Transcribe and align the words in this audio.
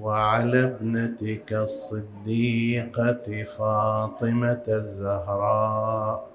وعلى 0.00 0.62
ابنتك 0.64 1.52
الصديقة 1.52 3.44
فاطمة 3.44 4.62
الزهراء 4.68 6.28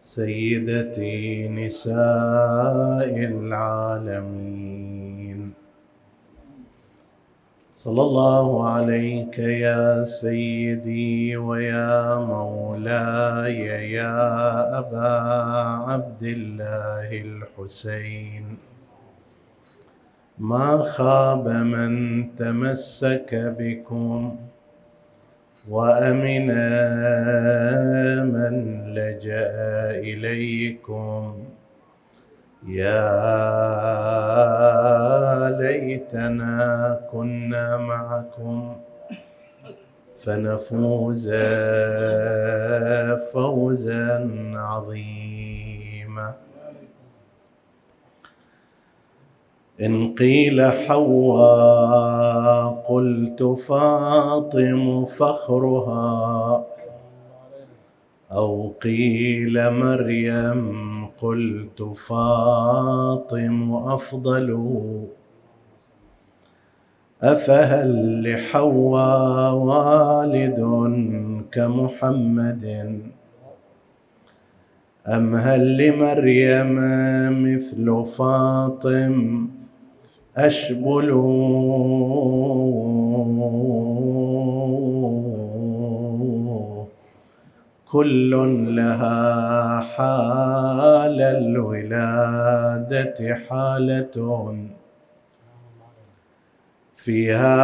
سيدتي 0.00 1.48
نساء 1.48 3.14
العالمين. 3.32 4.86
صلى 7.74 8.02
الله 8.02 8.68
عليك 8.68 9.38
يا 9.38 10.04
سيدي 10.04 11.36
ويا 11.36 12.16
مولاي 12.16 13.58
يا 13.92 14.16
أبا 14.78 15.10
عبد 15.90 16.22
الله 16.22 17.08
الحسين. 17.26 18.58
ما 20.38 20.78
خاب 20.78 21.48
من 21.48 22.26
تمسك 22.36 23.54
بكم 23.58 24.36
وأمن 25.68 26.46
من 28.32 28.54
لجأ 28.94 29.50
إليكم. 29.90 31.44
يا 32.66 33.10
ليتنا 35.60 37.00
كنا 37.12 37.76
معكم 37.76 38.76
فنفوز 40.20 41.32
فوزا 43.32 44.30
عظيما. 44.54 45.25
إن 49.82 50.14
قيل 50.14 50.62
حواء 50.62 52.26
قلت 52.88 53.42
فاطم 53.42 55.04
فخرها 55.04 56.66
أو 58.32 58.72
قيل 58.82 59.70
مريم 59.70 61.06
قلت 61.22 61.82
فاطم 61.82 63.72
أفضل 63.74 64.48
أفهل 67.22 68.22
لحواء 68.32 69.54
والد 69.54 70.60
كمحمد 71.52 72.64
أم 75.08 75.34
هل 75.34 75.76
لمريم 75.76 76.74
مثل 77.44 78.04
فاطم 78.16 79.48
أشبل 80.36 81.10
كل 87.90 88.30
لها 88.76 89.80
حال 89.80 91.22
الولادة 91.22 93.14
حالة 93.48 94.54
فيها 96.96 97.62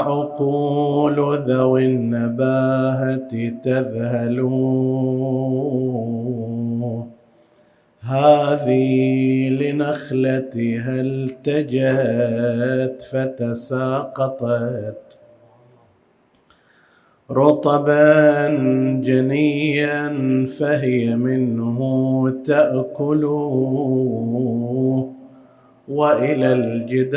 عقول 0.00 1.42
ذوي 1.48 1.86
النباهة 1.86 3.48
تذهل 3.62 4.40
هذه 8.06 9.48
لنخلتها 9.48 11.00
التجت 11.00 13.02
فتساقطت. 13.12 15.18
رطبا 17.30 18.48
جنيا 19.02 20.08
فهي 20.58 21.16
منه 21.16 21.78
تاكل 22.46 23.24
وإلى 25.88 26.52
الجدار 26.52 27.16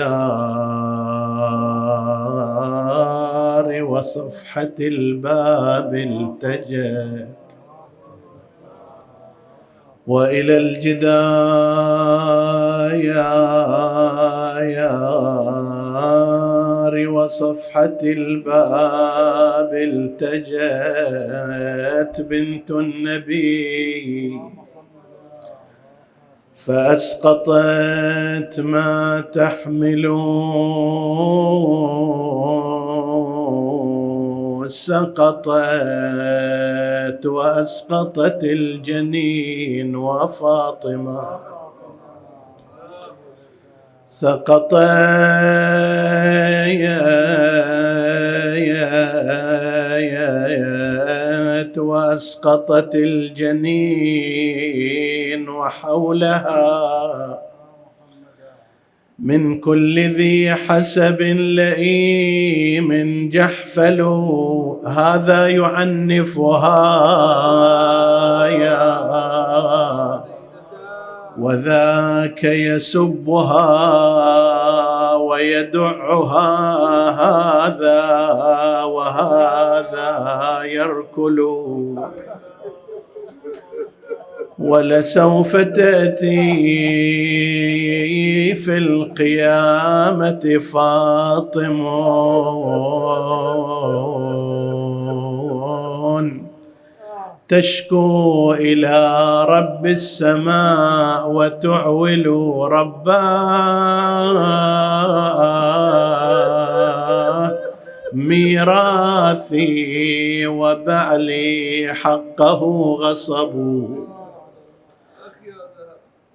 وصفحة 3.83 4.75
الباب 4.79 5.95
التجت 5.95 7.38
وإلى 10.09 10.57
الجدار 10.57 12.09
وصفحة 17.09 17.97
الباب 18.03 19.73
التجت 19.73 20.61
بنت 22.21 22.71
النبي. 22.71 24.39
فأسقطت 26.55 28.59
ما 28.59 29.23
تحملون. 29.33 30.39
سقطت 34.69 35.47
وأسقطت 37.25 38.43
الجنين 38.43 39.95
وفاطمة. 39.95 41.39
سقط 44.07 44.73
وأسقطت 51.77 52.95
الجنين 52.95 53.89
وحولها. 55.49 57.39
من 59.19 59.59
كل 59.59 59.99
ذي 59.99 60.53
حسب 60.53 61.21
لئيم 61.21 62.89
جحفل 63.29 64.01
هذا 64.87 65.47
يعنفها 65.47 66.75
يا 68.47 68.99
وذاك 71.39 72.43
يسبها 72.43 73.65
ويدعها 75.15 76.49
هذا 77.09 78.03
وهذا 78.83 80.59
يركل. 80.63 81.39
ولسوف 84.59 85.57
تأتي 85.57 86.55
في 88.55 88.77
القيامة 88.77 90.59
فاطم 90.73 91.85
تشكو 97.49 98.53
إلى 98.53 99.45
رب 99.49 99.85
السماء 99.85 101.31
وتعول 101.31 102.27
رباه 102.71 104.39
ميراثي 108.13 109.67
وبعلي 110.47 111.89
حقه 111.93 112.61
غصبوا 113.01 113.87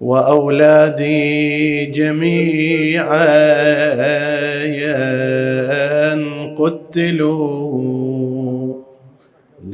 وأولادي 0.01 1.85
جميعا 1.85 3.15
قتلوا 6.57 8.34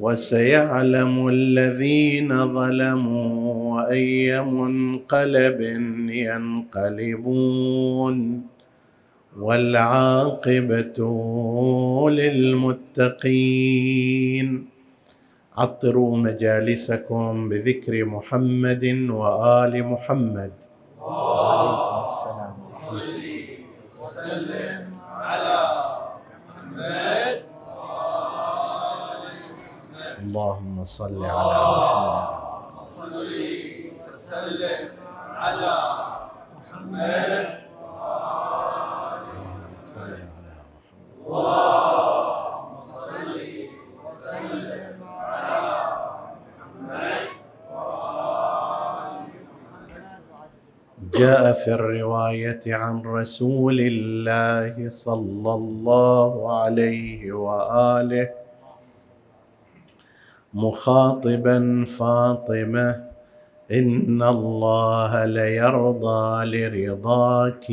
وسيعلم 0.00 1.28
الذين 1.28 2.30
ظلموا 2.58 3.30
وأي 3.74 4.40
منقلب 4.40 5.60
ينقلبون 6.28 8.16
والعاقبة 9.38 10.98
للمتقين. 12.18 14.48
عطروا 15.60 16.16
مجالسكم 16.16 17.48
بذكر 17.48 18.04
محمد 18.04 18.84
وآل 19.10 19.72
محمد. 19.92 20.52
اللهم 21.00 22.68
صل 22.68 23.24
وسلم. 24.00 24.79
اللهم 30.30 30.84
صل 30.84 31.24
على 31.24 31.58
محمد 31.66 32.26
صل 32.86 33.14
وسلم 33.90 34.82
على 35.34 35.74
محمد 36.54 37.32
صل 39.74 40.14
على 40.22 40.54
محمد 41.26 41.58
صل 42.78 43.34
وسلم 44.06 44.98
على 45.02 45.66
محمد. 46.62 47.26
جاء 51.10 51.52
في 51.52 51.70
الرواية 51.74 52.64
عن 52.74 53.02
رسول 53.02 53.78
الله 53.80 54.90
صلى 54.90 55.52
الله 55.54 56.32
عليه 56.62 57.32
وآله 57.32 58.39
مخاطبا 60.54 61.84
فاطمة. 61.98 63.04
إن 63.72 64.22
الله 64.22 65.24
ليرضى 65.24 66.44
لرضاك 66.44 67.66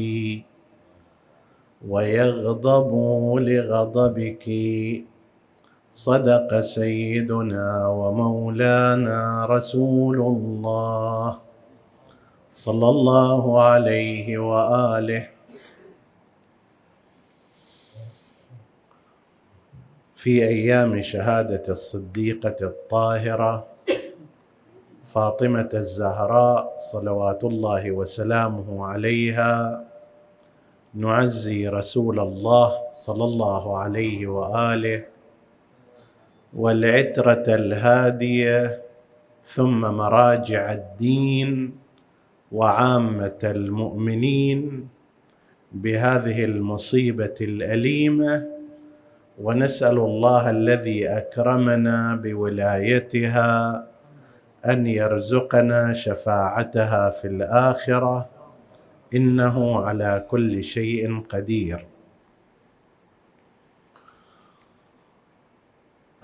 ويغضب 1.87 2.91
لغضبك. 3.39 4.45
صدق 5.93 6.59
سيدنا 6.59 7.87
ومولانا 7.87 9.45
رسول 9.49 10.17
الله 10.21 11.37
صلى 12.53 12.89
الله 12.89 13.61
عليه 13.61 14.37
وآله 14.37 15.36
في 20.27 20.47
أيام 20.47 21.01
شهادة 21.01 21.63
الصديقة 21.69 22.55
الطاهرة 22.61 23.67
فاطمة 25.05 25.69
الزهراء 25.73 26.73
صلوات 26.77 27.43
الله 27.43 27.91
وسلامه 27.91 28.85
عليها 28.85 29.83
نعزي 30.95 31.67
رسول 31.67 32.19
الله 32.19 32.71
صلى 32.91 33.23
الله 33.23 33.77
عليه 33.77 34.27
وآله 34.27 35.05
والعترة 36.53 37.43
الهادية 37.47 38.81
ثم 39.43 39.81
مراجع 39.81 40.73
الدين 40.73 41.75
وعامة 42.51 43.39
المؤمنين 43.43 44.87
بهذه 45.71 46.45
المصيبة 46.45 47.35
الأليمة. 47.41 48.56
ونسأل 49.41 49.97
الله 49.97 50.49
الذي 50.49 51.07
أكرمنا 51.09 52.15
بولايتها 52.15 53.87
أن 54.65 54.87
يرزقنا 54.87 55.93
شفاعتها 55.93 57.09
في 57.09 57.27
الآخرة. 57.27 58.29
إنه 59.13 59.79
على 59.85 60.25
كل 60.29 60.63
شيء 60.63 61.21
قدير. 61.21 61.85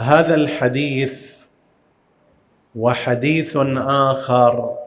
هذا 0.01 0.35
الحديث 0.35 1.33
وحديث 2.75 3.57
آخر 3.77 4.77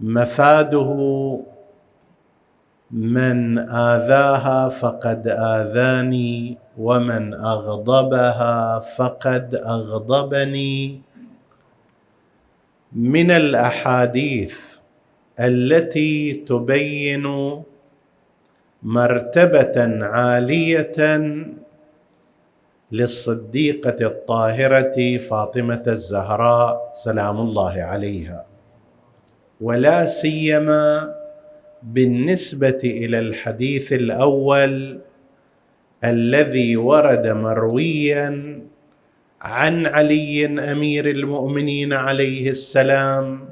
مفاده 0.00 0.90
من 2.94 3.58
آذاها 3.58 4.68
فقد 4.68 5.26
آذاني 5.28 6.58
ومن 6.78 7.34
أغضبها 7.34 8.78
فقد 8.80 9.54
أغضبني. 9.54 11.00
من 12.92 13.30
الأحاديث 13.30 14.54
التي 15.40 16.32
تبين 16.32 17.26
مرتبة 18.82 20.06
عالية 20.06 20.98
للصديقة 22.92 24.06
الطاهرة 24.06 25.18
فاطمة 25.18 25.82
الزهراء 25.86 26.92
سلام 27.04 27.40
الله 27.40 27.82
عليها. 27.82 28.46
ولا 29.60 30.06
سيما 30.06 31.14
بالنسبة 31.84 32.78
إلى 32.84 33.18
الحديث 33.18 33.92
الأول 33.92 35.00
الذي 36.04 36.76
ورد 36.76 37.26
مرويا 37.26 38.60
عن 39.40 39.86
علي 39.86 40.46
أمير 40.72 41.10
المؤمنين 41.10 41.92
عليه 41.92 42.50
السلام 42.50 43.48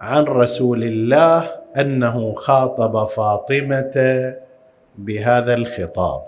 عن 0.00 0.24
رسول 0.24 0.84
الله 0.84 1.50
أنه 1.76 2.32
خاطب 2.32 3.06
فاطمة 3.08 3.94
بهذا 4.98 5.54
الخطاب. 5.54 6.22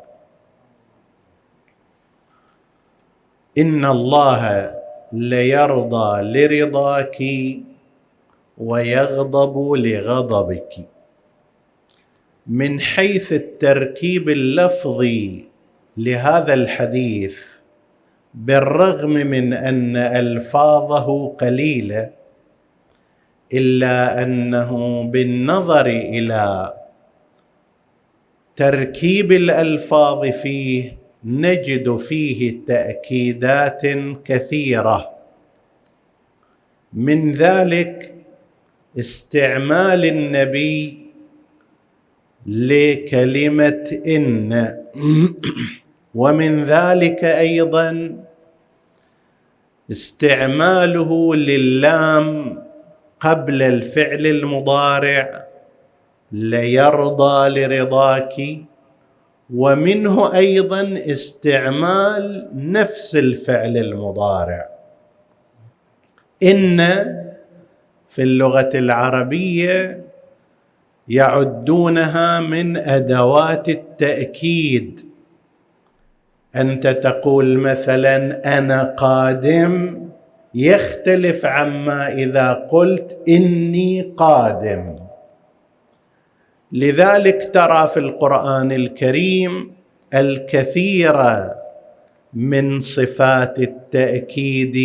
إن 3.58 3.84
الله 3.84 4.74
ليرضى 5.12 6.22
لرضاك 6.22 7.18
ويغضب 8.58 9.72
لغضبك. 9.72 10.91
من 12.46 12.80
حيث 12.80 13.32
التركيب 13.32 14.28
اللفظي 14.28 15.44
لهذا 15.96 16.54
الحديث 16.54 17.38
بالرغم 18.34 19.10
من 19.10 19.52
أن 19.52 19.96
ألفاظه 19.96 21.28
قليلة 21.28 22.10
إلا 23.52 24.22
أنه 24.22 25.02
بالنظر 25.02 25.86
إلى 25.86 26.74
تركيب 28.56 29.32
الألفاظ 29.32 30.26
فيه 30.26 30.96
نجد 31.24 31.96
فيه 31.96 32.64
تأكيدات 32.66 33.82
كثيرة. 34.24 35.10
من 36.92 37.30
ذلك 37.30 38.14
استعمال 38.98 40.04
النبي 40.04 41.01
لكلمة 42.46 44.00
إن. 44.06 44.78
ومن 46.14 46.64
ذلك 46.64 47.24
أيضا 47.24 48.16
استعماله 49.90 51.34
للام 51.34 52.58
قبل 53.20 53.62
الفعل 53.62 54.26
المضارع 54.26 55.46
ليرضى 56.32 57.48
لرضاك. 57.48 58.58
ومنه 59.54 60.34
أيضا 60.34 61.00
استعمال 61.06 62.50
نفس 62.54 63.16
الفعل 63.16 63.76
المضارع. 63.76 64.68
إن 66.42 66.78
في 68.08 68.22
اللغة 68.22 68.70
العربية 68.74 70.01
يعدونها 71.08 72.40
من 72.40 72.76
أدوات 72.76 73.68
التأكيد. 73.68 75.00
أنت 76.56 76.86
تقول 76.86 77.58
مثلا 77.58 78.16
أنا 78.58 78.94
قادم 78.98 80.02
يختلف 80.54 81.46
عما 81.46 82.12
إذا 82.12 82.52
قلت 82.52 83.18
إني 83.28 84.12
قادم. 84.16 84.96
لذلك 86.72 87.50
ترى 87.54 87.88
في 87.88 88.00
القرآن 88.00 88.72
الكريم 88.72 89.72
الكثير 90.14 91.22
من 92.34 92.80
صفات 92.80 93.58
التأكيد 93.58 94.76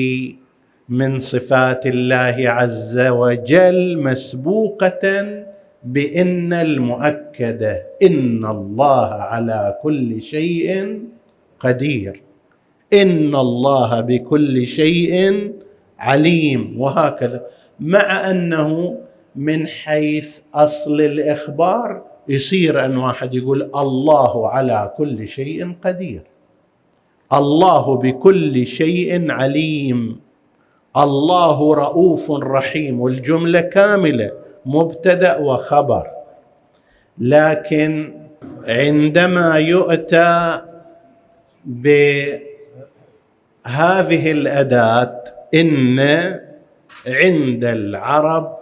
من 0.89 1.19
صفات 1.19 1.85
الله 1.85 2.35
عز 2.49 2.99
وجل 2.99 3.97
مسبوقة 3.97 5.27
بإن 5.83 6.53
المؤكده 6.53 7.83
إن 8.03 8.45
الله 8.45 9.07
على 9.13 9.79
كل 9.83 10.21
شيء 10.21 10.99
قدير. 11.59 12.21
إن 12.93 13.35
الله 13.35 14.01
بكل 14.01 14.67
شيء 14.67 15.51
عليم. 15.99 16.81
وهكذا. 16.81 17.45
مع 17.79 18.29
أنه 18.29 18.97
من 19.35 19.67
حيث 19.67 20.37
أصل 20.53 21.01
الإخبار 21.01 22.01
يصير 22.29 22.85
أن 22.85 22.97
واحد 22.97 23.33
يقول 23.33 23.71
الله 23.75 24.49
على 24.49 24.93
كل 24.97 25.27
شيء 25.27 25.75
قدير. 25.83 26.21
الله 27.33 27.95
بكل 27.95 28.65
شيء 28.65 29.31
عليم. 29.31 30.19
الله 30.97 31.73
رؤوف 31.73 32.31
رحيم. 32.31 33.01
والجملة 33.01 33.61
كاملة. 33.61 34.46
مبتدأ 34.67 35.37
وخبر. 35.37 36.07
لكن 37.17 38.13
عندما 38.67 39.55
يؤتى 39.55 40.61
بهذه 41.65 42.41
الأداة 44.31 45.23
إن 45.53 45.99
عند 47.07 47.65
العرب 47.65 48.57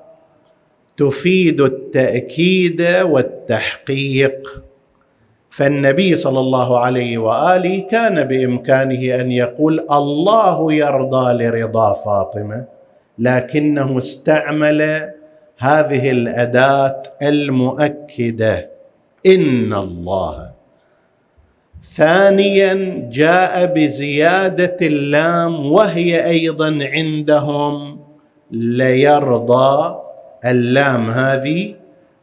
تفيد 0.97 1.61
التأكيد 1.61 2.81
والتحقيق. 2.81 4.65
فالنبي 5.49 6.17
صلى 6.17 6.39
الله 6.39 6.79
عليه 6.79 7.17
وآله 7.17 7.79
كان 7.91 8.23
بإمكانه 8.23 9.15
أن 9.21 9.31
يقول 9.31 9.85
الله 9.91 10.73
يرضى 10.73 11.43
لرضا 11.43 11.93
فاطمة 11.93 12.65
لكنه 13.19 13.97
استعمل 13.97 15.11
هذه 15.57 16.11
الأداة 16.11 17.03
المؤكدة. 17.21 18.69
إن 19.25 19.73
الله. 19.73 20.51
ثانيا 21.95 22.73
جاء 23.11 23.65
بزيادة 23.65 24.77
اللام 24.81 25.71
وهي 25.71 26.25
أيضا 26.29 26.79
عندهم. 26.81 27.99
ليرضى 28.51 29.95
اللام 30.45 31.09
هذه. 31.09 31.75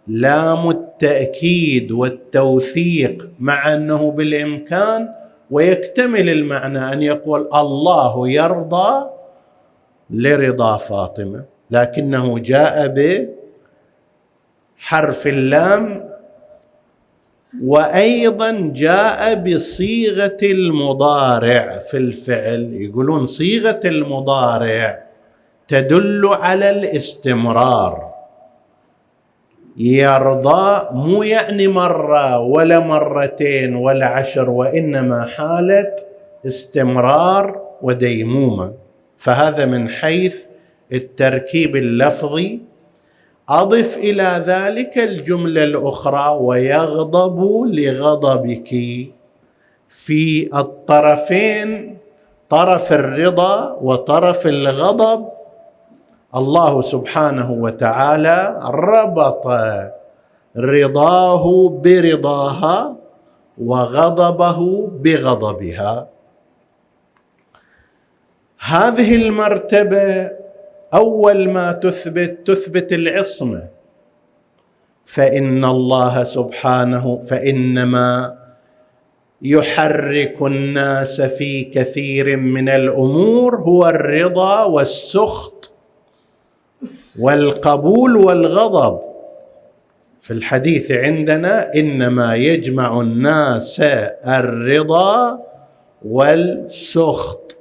لام 0.06 0.70
التأكيد 0.70 1.92
والتوثيق 1.92 3.30
مع 3.38 3.74
أنه 3.74 4.10
بالإمكان. 4.10 5.08
ويكتمل 5.50 6.28
المعنى 6.28 6.92
أن 6.92 7.02
يقول 7.02 7.48
الله 7.54 8.28
يرضى 8.28 9.10
لرضا 10.10 10.76
فاطمة. 10.76 11.51
لكنه 11.72 12.38
جاء 12.38 12.94
بحرف 14.78 15.26
اللام 15.26 16.12
وأيضا 17.62 18.72
جاء 18.74 19.34
بصيغة 19.34 20.38
المضارع 20.42 21.78
في 21.78 21.96
الفعل. 21.96 22.70
يقولون 22.72 23.26
صيغة 23.26 23.80
المضارع 23.84 25.02
تدل 25.68 26.26
على 26.26 26.70
الاستمرار. 26.70 28.12
يرضى 29.76 30.88
مو 30.92 31.22
يعني 31.22 31.68
مرة 31.68 32.38
ولا 32.38 32.80
مرتين 32.80 33.74
ولا 33.74 34.06
عشر 34.06 34.50
وإنما 34.50 35.24
حالة 35.24 35.96
استمرار 36.46 37.62
وديمومة. 37.82 38.72
فهذا 39.18 39.66
من 39.66 39.88
حيث 39.88 40.36
التركيب 40.92 41.76
اللفظي 41.76 42.60
أضف 43.48 43.96
إلى 43.96 44.44
ذلك 44.46 44.98
الجملة 44.98 45.64
الأخرى 45.64 46.38
ويغضب 46.40 47.38
لغضبك. 47.66 48.70
في 49.88 50.48
الطرفين 50.56 51.98
طرف 52.50 52.92
الرضا 52.92 53.78
وطرف 53.82 54.46
الغضب. 54.46 55.28
الله 56.36 56.82
سبحانه 56.82 57.50
وتعالى 57.50 58.60
ربط 58.64 59.46
رضاه 60.56 61.68
برضاها 61.68 62.96
وغضبه 63.58 64.90
بغضبها. 65.02 66.08
هذه 68.58 69.14
المرتبة 69.16 70.41
أول 70.94 71.48
ما 71.50 71.72
تثبت 71.72 72.46
تثبت 72.46 72.92
العصمه 72.92 73.68
فإن 75.04 75.64
الله 75.64 76.24
سبحانه 76.24 77.18
فإنما 77.18 78.38
يحرك 79.42 80.42
الناس 80.42 81.20
في 81.20 81.64
كثير 81.64 82.36
من 82.36 82.68
الأمور 82.68 83.56
هو 83.56 83.88
الرضا 83.88 84.64
والسخط 84.64 85.70
والقبول 87.18 88.16
والغضب. 88.16 89.00
في 90.22 90.30
الحديث 90.30 90.90
عندنا 90.90 91.74
إنما 91.74 92.36
يجمع 92.36 93.00
الناس 93.00 93.80
الرضا 94.26 95.42
والسخط. 96.04 97.56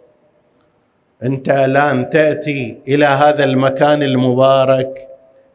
أنت 1.23 1.49
الان 1.49 2.09
تأتي 2.09 2.77
إلى 2.87 3.05
هذا 3.05 3.43
المكان 3.43 4.03
المبارك 4.03 5.07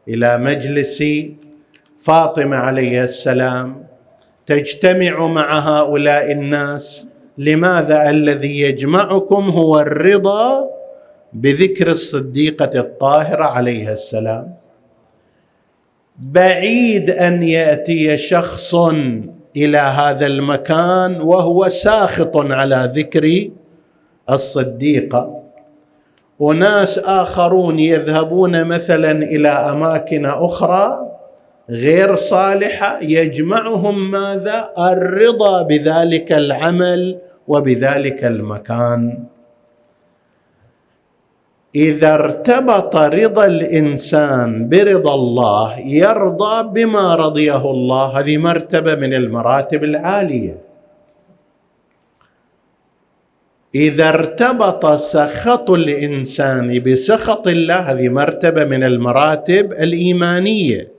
إلى 0.07 0.37
مجلس 0.37 1.03
فاطمة 1.99 2.57
عليه 2.57 3.03
السلام. 3.03 3.87
تجتمع 4.45 5.27
مع 5.27 5.59
هؤلاء 5.59 6.31
الناس. 6.31 7.07
لماذا 7.37 8.09
الذي 8.09 8.61
يجمعكم 8.61 9.49
هو 9.49 9.79
الرضا 9.79 10.69
بذكر 11.33 11.91
الصديقة 11.91 12.79
الطاهرة 12.79 13.43
عليها 13.43 13.93
السلام؟ 13.93 14.53
بعيد 16.19 17.09
أن 17.09 17.43
يأتي 17.43 18.17
شخص 18.17 18.75
إلى 19.55 19.77
هذا 19.77 20.25
المكان 20.25 21.21
وهو 21.21 21.67
ساخط 21.67 22.37
على 22.37 22.91
ذكر 22.95 23.49
الصديقة. 24.29 25.43
وناس 26.39 26.99
آخرون 26.99 27.79
يذهبون 27.79 28.65
مثلا 28.65 29.11
إلى 29.11 29.49
أماكن 29.49 30.25
أخرى 30.25 31.07
غير 31.69 32.15
صالحة 32.15 32.99
يجمعهم 33.01 34.11
ماذا؟ 34.11 34.69
الرضا 34.79 35.61
بذلك 35.61 36.31
العمل 36.31 37.19
وبذلك 37.47 38.23
المكان. 38.23 39.23
إذا 41.75 42.13
ارتبط 42.13 42.95
رضا 42.95 43.45
الإنسان 43.45 44.69
برضا 44.69 45.13
الله 45.13 45.79
يرضى 45.79 46.69
بما 46.73 47.15
رضيه 47.15 47.71
الله. 47.71 48.19
هذه 48.19 48.37
مرتبة 48.37 48.95
من 48.95 49.13
المراتب 49.13 49.83
العالية. 49.83 50.66
إذا 53.75 54.09
ارتبط 54.09 54.85
سخط 54.95 55.71
الإنسان 55.71 56.83
بسخط 56.83 57.47
الله 57.47 57.75
هذه 57.75 58.09
مرتبة 58.09 58.65
من 58.65 58.83
المراتب 58.83 59.71
الإيمانية. 59.71 60.91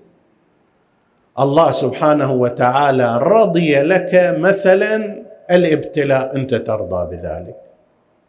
الله 1.39 1.71
سبحانه 1.71 2.33
وتعالى 2.33 3.19
رضي 3.23 3.75
لك 3.75 4.35
مثلا 4.39 5.23
الإبتلاء 5.51 6.37
أنت 6.37 6.55
ترضى 6.55 7.17
بذلك. 7.17 7.57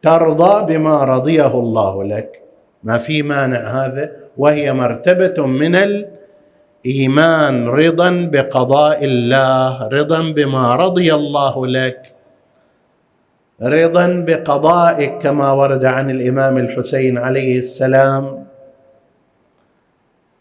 ترضى 0.02 0.74
بما 0.74 1.04
رضيه 1.04 1.54
الله 1.60 2.04
لك. 2.04 2.42
ما 2.84 2.98
في 2.98 3.24
مانع 3.24 3.86
هذا؟ 3.86 4.12
وهي 4.38 4.74
مرتبة 4.74 5.46
من 5.46 5.76
الإيمان 6.86 7.68
رضا 7.68 8.30
بقضاء 8.32 9.06
الله 9.06 9.88
رضا 9.88 10.22
بما 10.22 10.76
رضي 10.76 11.14
الله 11.14 11.68
لك. 11.68 12.19
رضا 13.62 14.08
بقضائك 14.28 15.18
كما 15.22 15.52
ورد 15.52 15.86
عن 15.86 16.10
الإمام 16.10 16.58
الحسين 16.58 17.18
عليه 17.18 17.60
السلام. 17.60 18.46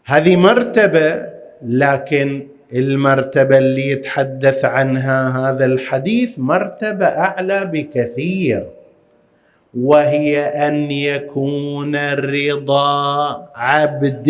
هذه 0.05 0.35
مرتبة 0.35 1.25
لكن 1.61 2.47
المرتبة 2.73 3.57
اللي 3.57 3.89
يتحدث 3.89 4.65
عنها 4.65 5.49
هذا 5.49 5.65
الحديث 5.65 6.39
مرتبة 6.39 7.05
أعلى 7.05 7.65
بكثير 7.65 8.65
وهي 9.77 10.39
أن 10.39 10.91
يكون 10.91 11.95
رضا 12.15 13.49
عبد 13.55 14.29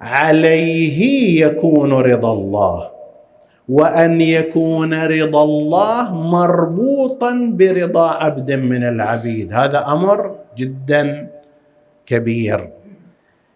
عليه 0.00 1.00
يكون 1.46 1.92
رضا 1.92 2.32
الله. 2.32 2.97
وأن 3.68 4.20
يكون 4.20 4.94
رضا 4.94 5.44
الله 5.44 6.14
مربوطا 6.14 7.50
برضا 7.52 8.10
عبد 8.10 8.52
من 8.52 8.84
العبيد. 8.84 9.52
هذا 9.52 9.86
أمر 9.86 10.36
جدا 10.56 11.28
كبير. 12.06 12.70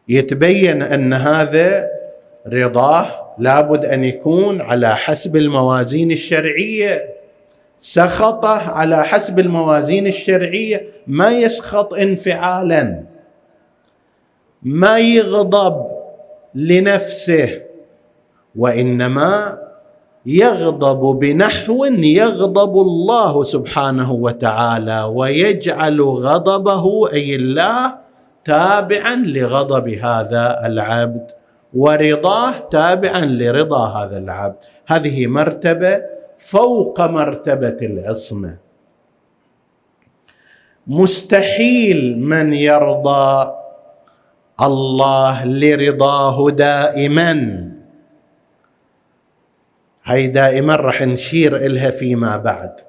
يتبين 0.09 0.83
أن 0.83 1.13
هذا 1.13 1.89
رضاه 2.47 3.07
لابد 3.39 3.85
أن 3.85 4.05
يكون 4.05 4.61
على 4.61 4.97
حسب 4.97 5.37
الموازين 5.37 6.11
الشرعية. 6.11 7.09
سخطه 7.81 8.71
على 8.71 9.05
حسب 9.05 9.39
الموازين 9.39 10.07
الشرعية. 10.07 10.87
ما 11.07 11.31
يسخط 11.31 11.95
انفعالا. 11.95 13.03
ما 14.63 14.99
يغضب 14.99 15.87
لنفسه. 16.55 17.63
وإنما 18.57 19.59
يغضب 20.27 21.19
بنحو 21.19 21.85
يغضب 21.85 22.75
الله 22.79 23.45
سبحانه 23.45 24.13
وتعالى 24.13 25.03
ويجعل 25.03 26.01
غضبه 26.01 27.13
أي 27.13 27.35
الله 27.35 27.95
تابعا 28.45 29.15
لغضب 29.17 29.89
هذا 29.89 30.67
العبد 30.67 31.31
ورضاه 31.75 32.53
تابعا 32.71 33.25
لرضا 33.25 33.87
هذا 33.87 34.19
العبد. 34.19 34.57
هذه 34.87 35.27
مرتبة 35.27 36.01
فوق 36.39 37.01
مرتبة 37.01 37.79
العصمة. 37.83 38.59
مستحيل 40.87 42.19
من 42.21 42.53
يرضى 42.53 43.53
الله 44.61 45.45
لرضاه 45.45 46.51
دائما. 46.51 47.72
هاي 50.05 50.27
دائما 50.27 50.77
راح 50.77 51.03
نشير 51.03 51.57
إلها 51.57 51.91
فيما 51.91 52.37
بعد. 52.37 52.81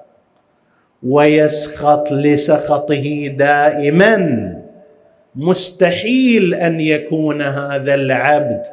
ويسخط 1.04 2.12
لسخطه 2.12 3.28
دائما. 3.28 4.18
مستحيل 5.36 6.54
أن 6.54 6.80
يكون 6.80 7.42
هذا 7.42 7.94
العبد 7.94 8.64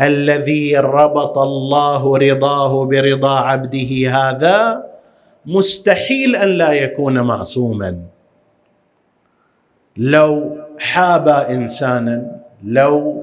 الذي 0.00 0.76
ربط 0.76 1.38
الله 1.38 2.16
رضاه 2.16 2.84
برضا 2.84 3.40
عبده 3.40 4.10
هذا 4.10 4.84
مستحيل 5.46 6.36
أن 6.36 6.48
لا 6.48 6.72
يكون 6.72 7.20
معصوما. 7.20 7.98
لو 9.96 10.56
حاب 10.78 11.28
انسانا 11.28 12.40
لو 12.64 13.17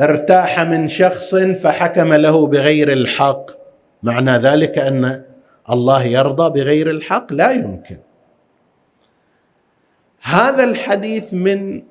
ارتاح 0.00 0.60
من 0.60 0.88
شخص 0.88 1.34
فحكم 1.34 2.12
له 2.14 2.46
بغير 2.46 2.92
الحق. 2.92 3.50
معنى 4.02 4.30
ذلك 4.30 4.78
أن 4.78 5.22
الله 5.70 6.04
يرضى 6.04 6.60
بغير 6.60 6.90
الحق 6.90 7.32
لا 7.32 7.50
يمكن. 7.50 7.98
هذا 10.22 10.64
الحديث 10.64 11.34
من 11.34 11.82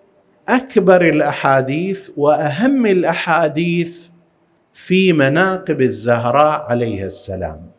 أكبر 0.50 1.01
الأحاديث 1.01 2.10
وأهم 2.17 2.86
الأحاديث 2.86 3.98
في 4.74 5.13
مناقب 5.13 5.81
الزهراء 5.81 6.62
عليه 6.62 7.05
السلام. 7.05 7.72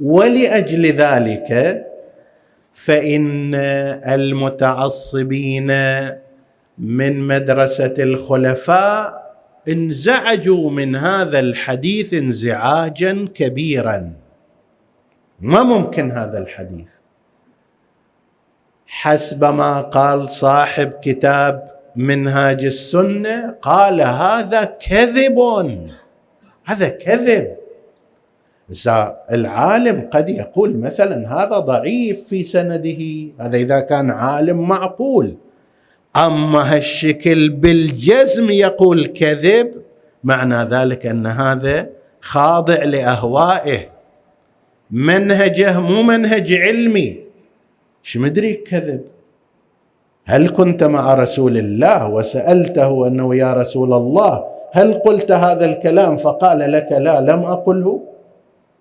ولأجل 0.00 0.86
ذلك 0.86 1.82
فإن 2.72 3.54
المتعصبين 4.06 5.72
من 6.82 7.20
مدرسة 7.20 7.94
الخلفاء 7.98 9.22
انزعجوا 9.68 10.70
من 10.70 10.96
هذا 10.96 11.38
الحديث 11.38 12.14
انزعاجا 12.14 13.28
كبيرا. 13.34 14.12
ما 15.40 15.62
ممكن 15.62 16.10
هذا 16.10 16.38
الحديث. 16.38 16.88
حسب 18.86 19.44
ما 19.44 19.80
قال 19.80 20.30
صاحب 20.30 20.92
كتاب 21.02 21.64
منهاج 21.96 22.64
السنة 22.64 23.54
قال 23.62 24.00
هذا 24.00 24.64
كذب. 24.64 25.38
هذا 26.64 26.88
كذب. 26.88 27.56
العالم 29.32 30.08
قد 30.12 30.28
يقول 30.28 30.76
مثلا 30.76 31.34
هذا 31.34 31.58
ضعيف 31.58 32.28
في 32.28 32.44
سنده 32.44 33.30
هذا 33.40 33.56
إذا 33.56 33.80
كان 33.80 34.10
عالم 34.10 34.68
معقول. 34.68 35.36
أما 36.16 36.76
هالشكل 36.76 37.48
بالجزم 37.48 38.50
يقول 38.50 39.06
كذب 39.06 39.82
معنى 40.24 40.64
ذلك 40.64 41.06
أن 41.06 41.26
هذا 41.26 41.88
خاضع 42.20 42.84
لأهوائه. 42.84 43.88
منهجه 44.90 45.80
مو 45.80 46.02
منهج 46.02 46.52
علمي. 46.52 47.18
إيش 48.04 48.16
مدري 48.16 48.54
كذب؟ 48.54 49.00
هل 50.24 50.48
كنت 50.48 50.84
مع 50.84 51.14
رسول 51.14 51.56
الله 51.56 52.08
وسألته 52.08 53.06
أنه 53.06 53.34
يا 53.34 53.54
رسول 53.54 53.92
الله 53.92 54.44
هل 54.72 54.94
قلت 54.94 55.30
هذا 55.32 55.64
الكلام؟ 55.64 56.16
فقال 56.16 56.72
لك 56.72 56.88
لا 56.92 57.20
لم 57.20 57.40
أقله. 57.40 58.02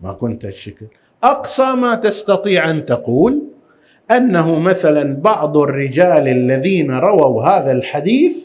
ما 0.01 0.13
كنت 0.13 0.45
الشكل 0.45 0.85
أقصى 1.23 1.75
ما 1.75 1.95
تستطيع 1.95 2.69
أن 2.69 2.85
تقول 2.85 3.41
أنه 4.11 4.59
مثلا 4.59 5.15
بعض 5.15 5.57
الرجال 5.57 6.27
الذين 6.27 6.91
رووا 6.91 7.43
هذا 7.43 7.71
الحديث 7.71 8.35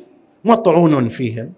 مطعون 0.45 1.09
فيهم. 1.09 1.53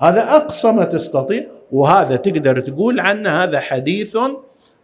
هذا 0.00 0.36
أقصى 0.36 0.72
ما 0.72 0.84
تستطيع 0.84 1.46
وهذا 1.72 2.16
تقدر 2.16 2.60
تقول 2.60 3.00
عنه 3.00 3.30
هذا 3.30 3.60
حديث 3.60 4.18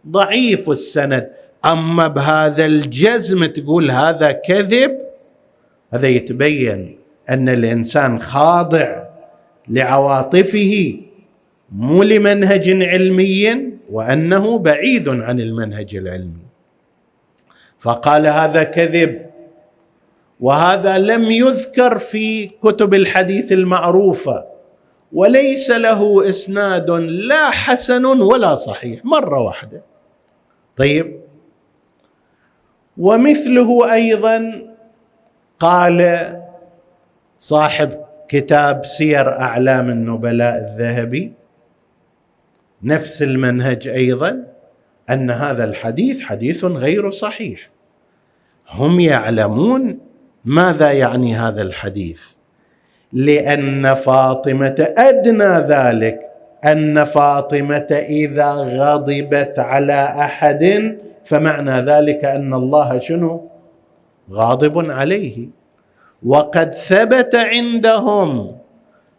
ضعيف 0.07 0.69
السند. 0.69 1.29
أما 1.65 2.07
بهذا 2.07 2.65
الجزم 2.65 3.45
تقول 3.45 3.91
هذا 3.91 4.31
كذب 4.31 4.97
هذا 5.93 6.07
يتبين 6.07 6.97
أن 7.29 7.49
الإنسان 7.49 8.19
خاضع 8.19 9.03
لعواطفه 9.67 10.99
مو 11.71 12.03
لمنهج 12.03 12.69
علمي 12.83 13.71
وأنه 13.91 14.57
بعيد 14.57 15.09
عن 15.09 15.39
المنهج 15.39 15.95
العلمي. 15.95 16.46
فقال 17.87 18.27
هذا 18.27 18.63
كذب. 18.63 19.25
وهذا 20.39 20.97
لم 20.97 21.23
يذكر 21.31 21.97
في 21.97 22.47
كتب 22.47 22.93
الحديث 22.93 23.51
المعروفة. 23.51 24.45
وليس 25.13 25.71
له 25.71 26.29
إسناد 26.29 26.91
لا 26.91 27.49
حسن 27.51 28.05
ولا 28.05 28.55
صحيح 28.55 29.05
مرة 29.05 29.39
واحدة. 29.39 29.83
طيب. 30.77 31.21
ومثله 32.97 33.93
أيضا 33.93 34.67
قال 35.59 36.27
صاحب 37.39 38.05
كتاب 38.27 38.85
سير 38.85 39.39
أعلام 39.39 39.89
النبلاء 39.89 40.57
الذهبي 40.57 41.33
نفس 42.83 43.21
المنهج 43.21 43.87
أيضا 43.87 44.47
أن 45.09 45.31
هذا 45.31 45.63
الحديث 45.63 46.21
حديث 46.21 46.65
غير 46.65 47.11
صحيح. 47.11 47.76
هم 48.69 48.99
يعلمون 48.99 49.99
ماذا 50.45 50.91
يعني 50.91 51.35
هذا 51.35 51.61
الحديث. 51.61 52.21
لأن 53.13 53.93
فاطمة 53.93 54.93
أدنى 54.97 55.59
ذلك. 55.59 56.19
أن 56.65 57.03
فاطمة 57.03 57.87
إذا 58.09 58.51
غضبت 58.51 59.59
على 59.59 60.03
أحد 60.03 60.95
فمعنى 61.25 61.71
ذلك 61.71 62.25
أن 62.25 62.53
الله 62.53 62.99
شنو؟ 62.99 63.49
غاضب 64.31 64.91
عليه. 64.91 65.47
وقد 66.25 66.75
ثبت 66.75 67.35
عندهم 67.35 68.57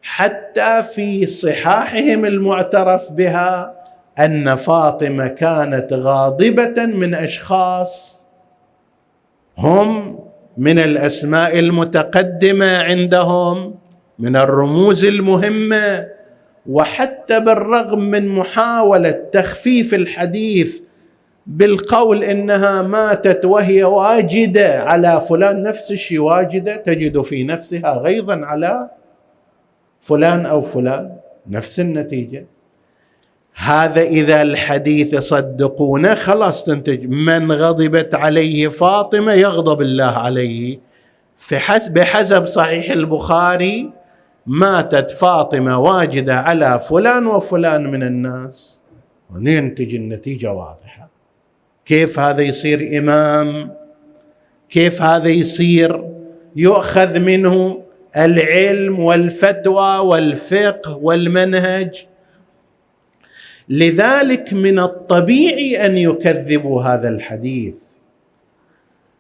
حتى 0.03 0.83
في 0.95 1.27
صحاحهم 1.27 2.25
المعترف 2.25 3.13
بها 3.13 3.75
أن 4.19 4.55
فاطمة 4.55 5.27
كانت 5.27 5.93
غاضبة 5.93 6.87
من 6.87 7.15
أشخاص 7.15 8.18
هم 9.59 10.19
من 10.57 10.79
الأسماء 10.79 11.59
المتقدمة 11.59 12.79
عندهم 12.79 13.75
من 14.19 14.37
الرموز 14.37 15.05
المهمة. 15.05 16.09
وحتى 16.67 17.41
بالرغم 17.41 17.99
من 17.99 18.29
محاولة 18.29 19.11
تخفيف 19.11 19.95
الحديث 19.95 20.81
بالقول 21.47 22.25
إنها 22.25 22.83
ماتت 22.83 23.45
وهي 23.45 23.85
واجدة 23.85 24.83
على 24.83 25.23
فلان 25.29 25.63
نفس 25.63 25.93
الشيء 25.93 26.19
واجدة 26.19 26.77
تجد 26.77 27.21
في 27.23 27.45
نفسها 27.45 27.99
غيظا 27.99 28.37
على 28.37 28.91
فلان 30.01 30.47
أو 30.47 30.61
فلان 30.61 31.17
نفس 31.47 31.81
النتيجة. 31.81 32.47
هذا 33.59 34.03
إذا 34.03 34.43
الحديث 34.43 35.17
صدقونه 35.17 36.15
خلاص 36.15 36.65
تنتج. 36.65 37.07
من 37.07 37.53
غضبت 37.53 38.15
عليه 38.15 38.69
فاطمة 38.69 39.33
يغضب 39.33 39.81
الله 39.83 40.05
عليه. 40.05 40.79
في 41.39 41.59
حسب 41.59 41.95
بحسب 41.95 42.47
صحيح 42.47 42.91
البخاري 42.91 43.91
ماتت 44.47 45.11
فاطمة 45.11 45.79
واجدة 45.79 46.37
على 46.37 46.81
فلان 46.89 47.27
وفلان 47.27 47.91
من 47.91 48.03
الناس. 48.03 48.83
وننتج 49.35 49.95
النتيجة 49.95 50.53
واضحة. 50.53 51.09
كيف 51.87 52.19
هذا 52.19 52.43
يصير 52.43 52.99
إمام؟ 52.99 53.75
كيف 54.71 55.03
هذا 55.03 55.29
يصير؟ 55.29 56.05
يؤخذ 56.57 57.19
منه 57.19 57.83
العلم 58.17 59.01
والفتوى 59.01 59.99
والفقه 59.99 60.97
والمنهج. 60.97 62.07
لذلك 63.69 64.53
من 64.53 64.79
الطبيعي 64.79 65.87
أن 65.87 65.97
يكذبوا 65.99 66.83
هذا 66.83 67.09
الحديث. 67.09 67.75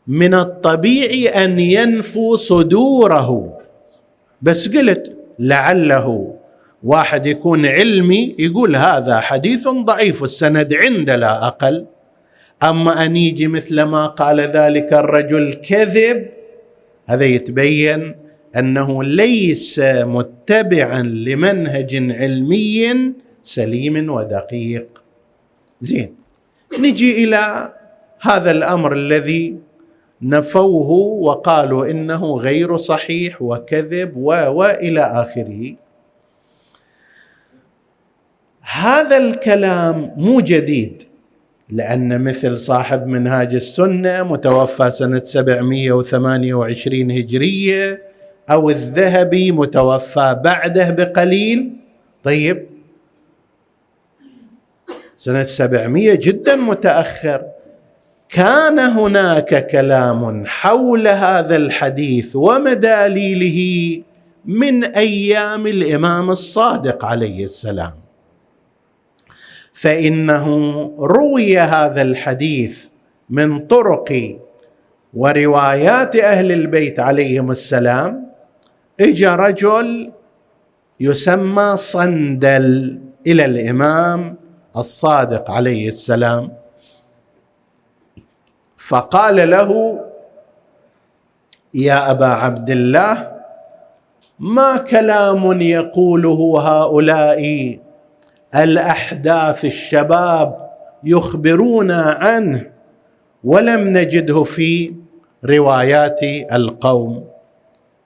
من 0.06 0.34
الطبيعي 0.34 1.28
أن 1.28 1.58
ينفوا 1.58 2.36
صدوره. 2.36 3.58
بس 4.42 4.68
قلت 4.68 5.16
لعله 5.38 6.34
واحد 6.82 7.26
يكون 7.26 7.66
علمي 7.66 8.36
يقول 8.38 8.76
هذا 8.76 9.20
حديث 9.20 9.68
ضعيف 9.68 10.24
السند 10.24 10.74
عند 10.74 11.10
لا 11.10 11.46
أقل. 11.46 11.86
أما 12.62 13.04
أن 13.04 13.16
يجي 13.16 13.48
مثل 13.48 13.82
ما 13.82 14.06
قال 14.06 14.40
ذلك 14.40 14.92
الرجل 14.92 15.54
كذب 15.54 16.26
هذا 17.06 17.24
يتبين 17.24 18.14
أنه 18.56 19.04
ليس 19.04 19.80
متبعا 19.84 21.02
لمنهج 21.02 21.94
علمي 22.12 23.12
سليم 23.48 24.10
ودقيق. 24.10 24.88
زين. 25.80 26.14
نجي 26.78 27.24
إلى 27.24 27.72
هذا 28.20 28.50
الأمر 28.50 28.92
الذي 28.92 29.56
نفوه 30.22 30.90
وقالوا 31.26 31.90
إنه 31.90 32.36
غير 32.36 32.76
صحيح 32.76 33.42
وكذب 33.42 34.16
و 34.16 34.30
والى 34.30 35.00
آخره. 35.00 35.74
هذا 38.62 39.16
الكلام 39.16 40.12
مو 40.16 40.40
جديد 40.40 41.02
لأن 41.70 42.24
مثل 42.24 42.58
صاحب 42.58 43.06
منهاج 43.06 43.54
السنة 43.54 44.22
متوفى 44.22 44.90
سنة 44.90 45.22
728 45.22 47.10
هجرية 47.10 48.02
أو 48.50 48.70
الذهبي 48.70 49.52
متوفى 49.52 50.40
بعده 50.44 50.90
بقليل. 50.90 51.72
طيب. 52.24 52.77
سنة 55.28 55.44
700 55.44 56.14
جدا 56.14 56.56
متأخر. 56.56 57.42
كان 58.28 58.78
هناك 58.78 59.66
كلام 59.66 60.46
حول 60.46 61.08
هذا 61.08 61.56
الحديث 61.56 62.36
ومداليله 62.36 63.60
من 64.44 64.84
أيام 64.84 65.66
الإمام 65.66 66.30
الصادق 66.30 67.04
عليه 67.04 67.44
السلام. 67.44 67.92
فإنه 69.72 70.46
روي 70.98 71.58
هذا 71.58 72.02
الحديث 72.02 72.84
من 73.30 73.58
طرق 73.58 74.38
وروايات 75.14 76.16
أهل 76.16 76.52
البيت 76.52 77.00
عليهم 77.00 77.50
السلام. 77.50 78.32
اجى 79.00 79.28
رجل 79.28 80.12
يسمى 81.00 81.76
صندل 81.76 82.98
إلى 83.26 83.44
الإمام 83.44 84.37
الصادق 84.78 85.50
عليه 85.50 85.88
السلام. 85.88 86.52
فقال 88.76 89.50
له 89.50 90.00
يا 91.74 92.10
أبا 92.10 92.26
عبد 92.26 92.70
الله 92.70 93.32
ما 94.38 94.76
كلام 94.76 95.60
يقوله 95.60 96.60
هؤلاء 96.60 97.78
الأحداث 98.54 99.64
الشباب 99.64 100.70
يخبرونا 101.04 102.02
عنه 102.20 102.70
ولم 103.44 103.88
نجده 103.88 104.44
في 104.44 104.94
روايات 105.44 106.20
القوم؟ 106.52 107.28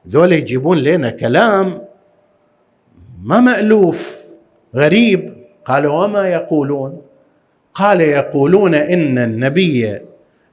ذول 0.09 0.33
يجيبون 0.33 0.79
لنا 0.79 1.11
كلام 1.11 1.83
ما 3.23 3.41
مألوف 3.41 4.17
غريب. 4.77 5.41
قال 5.64 5.87
وما 5.87 6.29
يقولون؟ 6.29 7.03
قال 7.75 8.01
يقولون 8.01 8.75
إن 8.75 9.18
النبي 9.18 10.01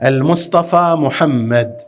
المصطفى 0.03 0.95
محمد. 0.97 1.81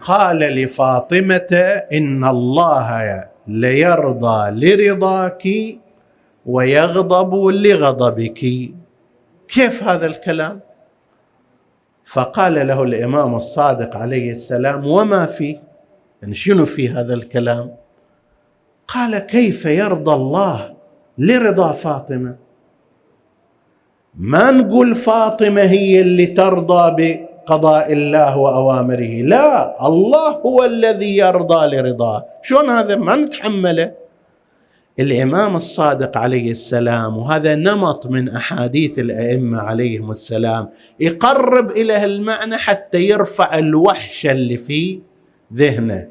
قال 0.00 0.38
لفاطمة 0.38 1.82
إن 1.92 2.24
الله 2.24 3.24
ليرضى 3.48 4.50
لرضاك 4.50 5.48
ويغضب 6.46 7.34
لغضبك. 7.46 8.40
كيف 9.48 9.82
هذا 9.82 10.06
الكلام؟ 10.06 10.60
فقال 12.04 12.66
له 12.66 12.82
الإمام 12.82 13.34
الصادق 13.34 13.96
عليه 13.96 14.30
السلام 14.32 14.86
وما 14.86 15.26
فيه 15.26 15.62
يعني 16.22 16.34
شنو 16.34 16.66
في 16.66 16.88
هذا 16.88 17.14
الكلام؟ 17.14 17.74
قال 18.88 19.18
كيف 19.18 19.64
يرضى 19.64 20.12
الله 20.12 20.74
لرضا 21.18 21.72
فاطمة؟ 21.72 22.36
ما 24.14 24.50
نقول 24.50 24.94
فاطمة 24.94 25.62
هي 25.62 26.00
اللي 26.00 26.26
ترضى 26.26 26.94
بقضاء 26.98 27.92
الله 27.92 28.36
وأوامره 28.36 29.22
لا 29.22 29.86
الله 29.86 30.30
هو 30.30 30.64
الذي 30.64 31.16
يرضى 31.16 31.76
لرضاه. 31.76 32.26
شلون 32.42 32.70
هذا؟ 32.70 32.96
ما 32.96 33.16
نتحمله. 33.16 34.03
الإمام 35.00 35.56
الصادق 35.56 36.16
عليه 36.16 36.50
السلام 36.50 37.18
وهذا 37.18 37.54
نمط 37.54 38.06
من 38.06 38.28
أحاديث 38.28 38.98
الأئمة 38.98 39.58
عليهم 39.58 40.10
السلام. 40.10 40.68
يقرب 41.00 41.70
إلى 41.70 42.04
المعنى 42.04 42.56
حتى 42.56 42.98
يرفع 42.98 43.58
الوحشه 43.58 44.32
اللي 44.32 44.56
في 44.56 45.00
ذهنه. 45.54 46.08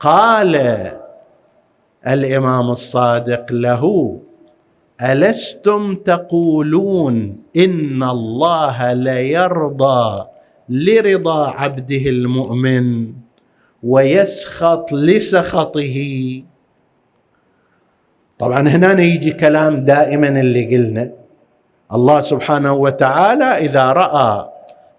قال 0.00 0.56
الإمام 2.06 2.70
الصادق 2.70 3.52
له 3.52 4.18
ألستم 5.02 5.94
تقولون 5.94 7.36
إن 7.56 8.02
الله 8.02 8.92
ليرضى 8.92 10.24
لرضا 10.68 11.50
عبده 11.50 12.08
المؤمن 12.08 13.12
ويسخط 13.82 14.92
لسخطه 14.92 16.42
طبعا 18.38 18.68
هنا 18.68 19.02
يجي 19.02 19.32
كلام 19.32 19.76
دائما 19.76 20.28
اللي 20.28 20.76
قلنا. 20.76 21.10
الله 21.92 22.20
سبحانه 22.20 22.72
وتعالى 22.72 23.44
إذا 23.44 23.92
رأى 23.92 24.48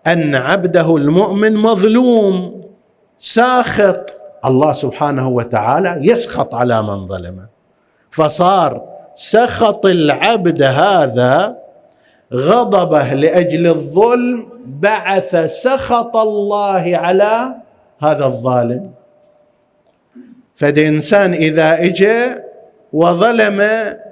أن 0.08 0.36
عبده 0.36 0.98
المؤمن 0.98 1.54
مظلوم 1.56 2.62
ساخط. 3.20 4.14
الله 4.46 4.74
سبحانه 4.74 5.28
وتعالى 5.28 6.00
يسخط 6.02 6.56
على 6.56 6.82
من 6.82 7.08
ظلمه 7.08 7.46
فصار 8.12 8.84
سخط 9.16 9.86
العبد 9.86 10.64
هذا 10.64 11.58
غضبه 12.34 13.14
لأجل 13.14 13.68
الظلم 13.68 14.50
بعث 14.66 15.36
سخط 15.46 16.18
الله 16.18 16.98
على 16.98 17.56
هذا 18.00 18.26
الظالم. 18.26 18.92
فد 20.56 20.78
انسان 20.78 21.34
إذا 21.34 21.84
اجى 21.84 22.49
وظلم 22.94 23.62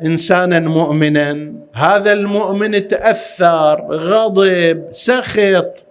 إنسانا 0.06 0.60
مؤمنا. 0.60 1.54
هذا 1.74 2.14
المؤمن 2.14 2.88
تأثر 2.88 3.86
غضب 3.90 4.86
سخط. 4.92 5.84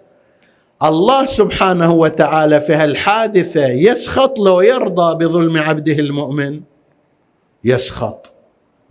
الله 0.83 1.25
سبحانه 1.25 1.93
وتعالى 1.93 2.61
في 2.61 2.73
هالحادثة 2.73 3.67
يسخط 3.67 4.39
له 4.39 4.51
ويرضى 4.51 5.25
بظلم 5.25 5.57
عبده 5.57 5.93
المؤمن. 5.93 6.61
يسخط. 7.63 8.33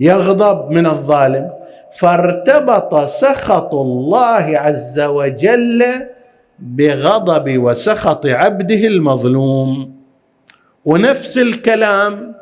يغضب 0.01 0.71
من 0.71 0.87
الظالم. 0.87 1.51
فارتبط 1.99 2.95
سخط 3.09 3.75
الله 3.75 4.59
عز 4.59 5.01
وجل 5.01 5.85
بغضب 6.59 7.59
وسخط 7.59 8.27
عبده 8.27 8.87
المظلوم. 8.87 9.97
ونفس 10.85 11.39
الكلام 11.39 12.36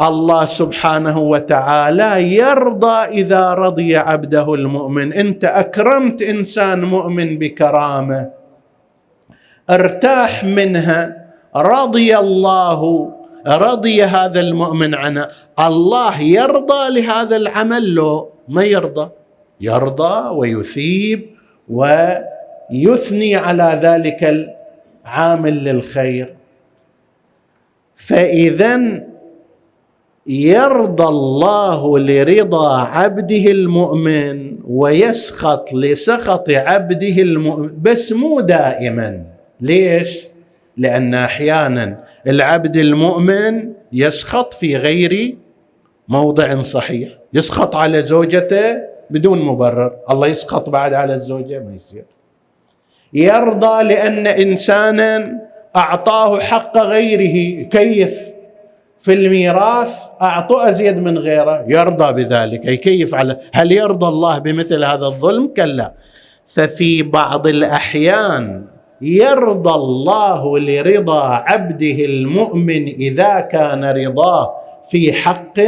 الله 0.00 0.44
سبحانه 0.46 1.18
وتعالى 1.18 2.36
يرضى 2.36 3.04
إذا 3.20 3.54
رضي 3.54 3.96
عبده 3.96 4.54
المؤمن. 4.54 5.12
أنت 5.12 5.44
أكرمت 5.44 6.22
إنسان 6.22 6.84
مؤمن 6.84 7.38
بكرامة 7.38 8.30
ارتاح 9.70 10.44
منها 10.44 11.26
رضي 11.56 12.18
الله 12.18 13.12
رضي 13.46 14.04
هذا 14.04 14.40
المؤمن 14.40 14.94
عنه. 14.94 15.28
الله 15.60 16.20
يرضى 16.20 17.00
لهذا 17.00 17.36
العمل 17.36 17.94
لو 17.94 18.32
ما 18.48 18.64
يرضى 18.64 19.10
يرضى 19.60 20.28
ويثيب 20.28 21.30
ويثني 21.68 23.36
على 23.36 23.78
ذلك 23.82 24.48
العامل 25.04 25.64
للخير. 25.64 26.36
فاذا 27.96 29.02
يرضى 30.26 31.04
الله 31.04 31.98
لرضا 31.98 32.78
عبده 32.78 33.50
المؤمن 33.52 34.58
ويسخط 34.68 35.74
لسخط 35.74 36.50
عبده 36.50 37.22
المؤمن 37.22 37.70
بس 37.82 38.12
مو 38.12 38.40
دائما. 38.40 39.22
ليش؟ 39.60 40.18
لأن 40.76 41.14
أحيانا 41.14 42.04
العبد 42.26 42.76
المؤمن 42.76 43.72
يسخط 43.92 44.54
في 44.54 44.76
غير 44.76 45.36
موضع 46.08 46.62
صحيح 46.62 47.08
يسخط 47.34 47.76
على 47.76 48.02
زوجته 48.02 48.78
بدون 49.10 49.38
مبرر 49.42 49.92
الله 50.10 50.26
يسخط 50.26 50.70
بعد 50.70 50.94
على 50.94 51.14
الزوجة 51.14 51.60
ما 51.60 51.74
يصير. 51.74 52.04
يرضى 53.12 53.82
لأن 53.82 54.26
انسانا 54.26 55.40
أعطاه 55.76 56.38
حق 56.40 56.78
غيره 56.78 57.62
كيف؟ 57.68 58.31
في 59.02 59.12
الميراث 59.12 59.92
اعطوا 60.22 60.70
أزيد 60.70 60.98
من 60.98 61.18
غيره. 61.18 61.64
يرضى 61.68 62.08
بذلك. 62.12 62.64
يكيف 62.64 63.14
على 63.14 63.38
هل 63.52 63.72
يرضى 63.72 64.06
الله 64.06 64.38
بمثل 64.38 64.84
هذا 64.84 65.06
الظلم؟ 65.06 65.46
كلا. 65.46 65.92
ففي 66.46 67.02
بعض 67.02 67.46
الأحيان 67.46 68.64
يرضى 69.00 69.74
الله 69.74 70.58
لرضا 70.58 71.22
عبده 71.24 72.04
المؤمن 72.04 72.84
إذا 72.88 73.40
كان 73.40 73.84
رضاه 73.84 74.54
في 74.90 75.12
حق 75.12 75.58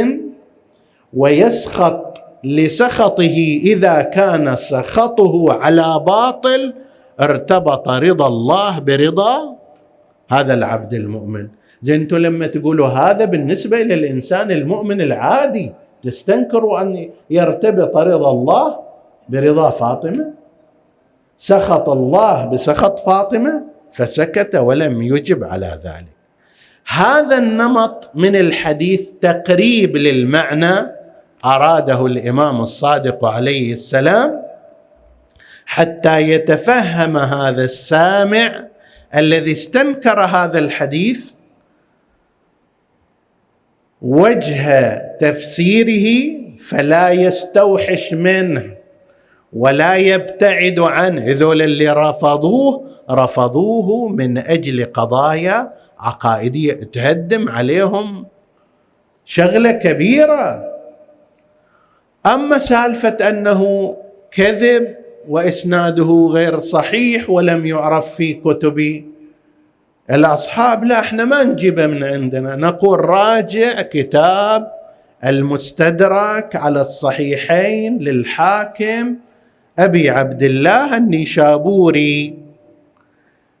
ويسخط 1.13 2.17
لسخطه 2.43 3.59
إذا 3.63 4.01
كان 4.01 4.55
سخطه 4.55 5.53
على 5.53 6.03
باطل 6.07 6.73
ارتبط 7.21 7.89
رضا 7.89 8.27
الله 8.27 8.79
برضا 8.79 9.55
هذا 10.31 10.53
العبد 10.53 10.93
المؤمن. 10.93 11.47
زين 11.85 12.01
أنتم 12.01 12.17
لما 12.17 12.47
تقولوا 12.47 12.87
هذا 12.87 13.25
بالنسبة 13.25 13.77
للإنسان 13.77 14.51
المؤمن 14.51 15.01
العادي 15.01 15.71
تستنكروا 16.03 16.81
أن 16.81 17.09
يرتبط 17.29 17.97
رضا 17.97 18.31
الله 18.31 18.79
برضا 19.29 19.69
فاطمة؟ 19.69 20.33
سخط 21.37 21.89
الله 21.89 22.45
بسخط 22.45 22.99
فاطمة 22.99 23.63
فسكت 23.91 24.55
ولم 24.55 25.01
يجب 25.01 25.43
على 25.43 25.79
ذلك. 25.85 26.15
هذا 26.87 27.37
النمط 27.37 28.11
من 28.15 28.35
الحديث 28.35 29.01
تقريب 29.21 29.97
للمعنى 29.97 30.91
أراده 31.45 32.05
الإمام 32.05 32.61
الصادق 32.61 33.25
عليه 33.25 33.73
السلام 33.73 34.41
حتى 35.65 36.21
يتفهم 36.21 37.17
هذا 37.17 37.63
السامع 37.63 38.65
الذي 39.15 39.51
استنكر 39.51 40.19
هذا 40.21 40.59
الحديث 40.59 41.34
وجه 44.01 44.95
تفسيره 45.19 46.37
فلا 46.59 47.09
يستوحش 47.09 48.13
منه 48.13 48.73
ولا 49.53 49.95
يبتعد 49.95 50.79
عنه. 50.79 51.21
هذول 51.21 51.61
اللي 51.61 51.89
رفضوه 51.89 52.87
رفضوه 53.11 54.09
من 54.09 54.37
أجل 54.37 54.85
قضايا 54.85 55.73
عقائدية. 55.99 56.73
تهدم 56.73 57.49
عليهم 57.49 58.25
شغلة 59.25 59.71
كبيرة. 59.71 60.71
أما 62.25 62.57
سالفة 62.57 63.29
أنه 63.29 63.95
كذب 64.31 64.95
وإسناده 65.29 66.29
غير 66.31 66.59
صحيح 66.59 67.29
ولم 67.29 67.65
يعرف 67.65 68.15
في 68.15 68.33
كتب 68.33 69.05
الأصحاب 70.11 70.83
لا 70.83 70.99
إحنا 70.99 71.25
ما 71.25 71.43
نجيبه 71.43 71.87
من 71.87 72.03
عندنا. 72.03 72.55
نقول 72.55 72.99
راجع 72.99 73.81
كتاب 73.81 74.71
المستدرك 75.25 76.55
على 76.55 76.81
الصحيحين 76.81 77.97
للحاكم 77.97 79.15
أبي 79.79 80.09
عبد 80.09 80.43
الله 80.43 80.97
النيشابوري. 80.97 82.33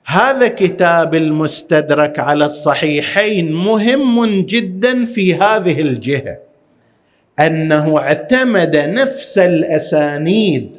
هذا 0.05 0.47
كتاب 0.47 1.15
المستدرك 1.15 2.19
على 2.19 2.45
الصحيحين 2.45 3.51
مهم 3.51 4.45
جدا 4.45 5.05
في 5.05 5.35
هذه 5.35 5.81
الجهة 5.81 6.37
أنه 7.39 7.97
اعتمد 7.97 8.77
نفس 8.77 9.37
الأسانيد 9.37 10.77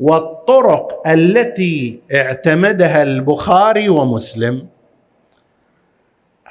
والطرق 0.00 1.08
التي 1.08 1.98
اعتمدها 2.14 3.02
البخاري 3.02 3.88
ومسلم. 3.88 4.66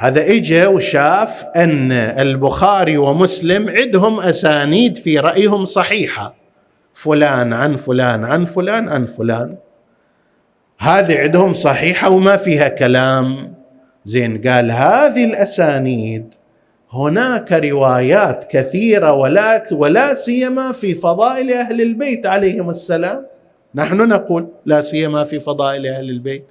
هذا 0.01 0.21
اجى 0.21 0.65
وشاف 0.65 1.45
أن 1.55 1.91
البخاري 1.91 2.97
ومسلم 2.97 3.69
عندهم 3.69 4.19
أسانيد 4.19 4.97
في 4.97 5.19
رأيهم 5.19 5.65
صحيحة. 5.65 6.35
فلان 6.93 7.53
عن 7.53 7.75
فلان 7.75 8.23
عن 8.25 8.45
فلان 8.45 8.89
عن 8.89 9.05
فلان. 9.05 9.57
هذه 10.79 11.17
عندهم 11.17 11.53
صحيحة 11.53 12.09
وما 12.09 12.37
فيها 12.37 12.67
كلام. 12.67 13.53
زين 14.05 14.41
قال 14.47 14.71
هذه 14.71 15.25
الأسانيد 15.25 16.33
هناك 16.91 17.51
روايات 17.51 18.45
كثيرة 18.51 19.11
ولا 19.13 19.63
ولا 19.71 20.13
سيما 20.13 20.71
في 20.71 20.95
فضائل 20.95 21.53
أهل 21.53 21.81
البيت 21.81 22.25
عليهم 22.25 22.69
السلام. 22.69 23.25
نحن 23.75 24.07
نقول 24.07 24.47
لا 24.65 24.81
سيما 24.81 25.23
في 25.23 25.39
فضائل 25.39 25.87
أهل 25.87 26.09
البيت. 26.09 26.45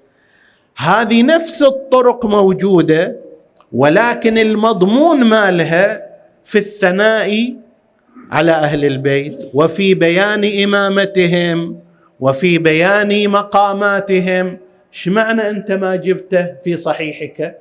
هذه 0.76 1.22
نفس 1.22 1.62
الطرق 1.62 2.26
موجودة 2.26 3.29
ولكن 3.72 4.38
المضمون 4.38 5.24
مالها 5.24 6.06
في 6.44 6.58
الثناء 6.58 7.54
على 8.30 8.52
أهل 8.52 8.84
البيت 8.84 9.50
وفي 9.54 9.94
بيان 9.94 10.62
إمامتهم 10.64 11.80
وفي 12.20 12.58
بيان 12.58 13.28
مقاماتهم. 13.28 14.58
إيش 14.92 15.08
معنى 15.08 15.50
أنت 15.50 15.72
ما 15.72 15.96
جبته 15.96 16.54
في 16.64 16.76
صحيحك؟ 16.76 17.58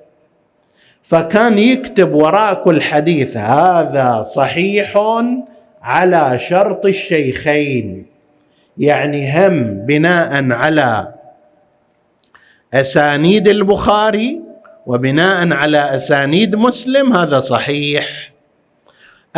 فكان 1.04 1.60
يكتب 1.60 2.14
وراء 2.14 2.54
كل 2.64 2.82
حديث 2.82 3.38
هذا 3.38 4.22
صحيح 4.22 4.98
على 5.82 6.40
شرط 6.40 6.86
الشيخين. 6.86 8.06
يعني 8.78 9.48
هم 9.48 9.86
بناء 9.86 10.52
على 10.52 11.14
أسانيد 12.74 13.48
البخاري 13.48 14.49
وبناء 14.90 15.54
على 15.54 15.96
أسانيد 15.96 16.56
مسلم 16.56 17.14
هذا 17.14 17.40
صحيح. 17.40 18.32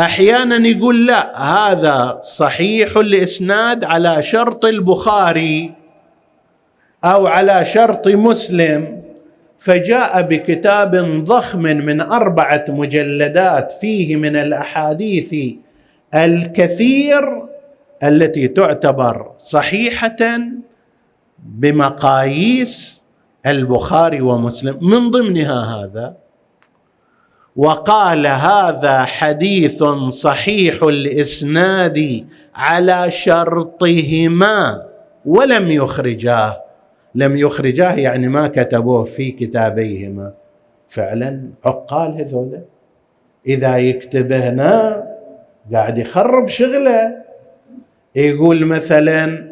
أحيانا 0.00 0.68
يقول 0.68 1.06
لا 1.06 1.38
هذا 1.42 2.20
صحيح 2.22 2.96
الإسناد 2.96 3.84
على 3.84 4.22
شرط 4.22 4.64
البخاري 4.64 5.72
أو 7.04 7.26
على 7.26 7.64
شرط 7.64 8.08
مسلم 8.08 9.02
فجاء 9.58 10.22
بكتاب 10.22 10.96
ضخم 11.24 11.62
من 11.62 12.00
أربعة 12.00 12.64
مجلدات 12.68 13.72
فيه 13.72 14.16
من 14.16 14.36
الأحاديث 14.36 15.34
الكثير 16.14 17.42
التي 18.02 18.48
تعتبر 18.48 19.32
صحيحة 19.38 20.38
بمقاييس 21.38 23.01
البخاري 23.46 24.20
ومسلم 24.20 24.78
من 24.80 25.10
ضمنها 25.10 25.60
هذا. 25.76 26.16
وقال 27.56 28.26
هذا 28.26 29.02
حديث 29.02 29.84
صحيح 30.08 30.82
الإسناد 30.82 32.26
على 32.54 33.10
شرطهما 33.10 34.86
ولم 35.24 35.70
يخرجاه. 35.70 36.62
لم 37.14 37.36
يخرجاه 37.36 37.92
يعني 37.94 38.28
ما 38.28 38.46
كتبوه 38.46 39.04
في 39.04 39.30
كتابيهما. 39.30 40.32
فعلا 40.88 41.50
عقال 41.64 42.20
هذول 42.20 42.60
إذا 43.46 43.78
يكتب 43.78 44.32
هنا 44.32 45.04
قاعد 45.72 45.98
يخرب 45.98 46.48
شغله. 46.48 47.22
يقول 48.14 48.66
مثلا 48.66 49.51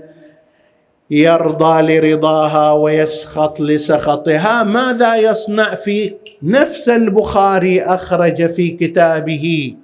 يرضى 1.11 1.83
لرضاها 1.83 2.73
ويسخط 2.73 3.61
لسخطها. 3.61 4.62
ماذا 4.62 5.16
يصنع 5.16 5.75
في 5.75 6.14
نفس 6.42 6.88
البخاري 6.88 7.83
أخرج 7.83 8.46
في 8.46 8.68
كتابه؟ 8.68 9.75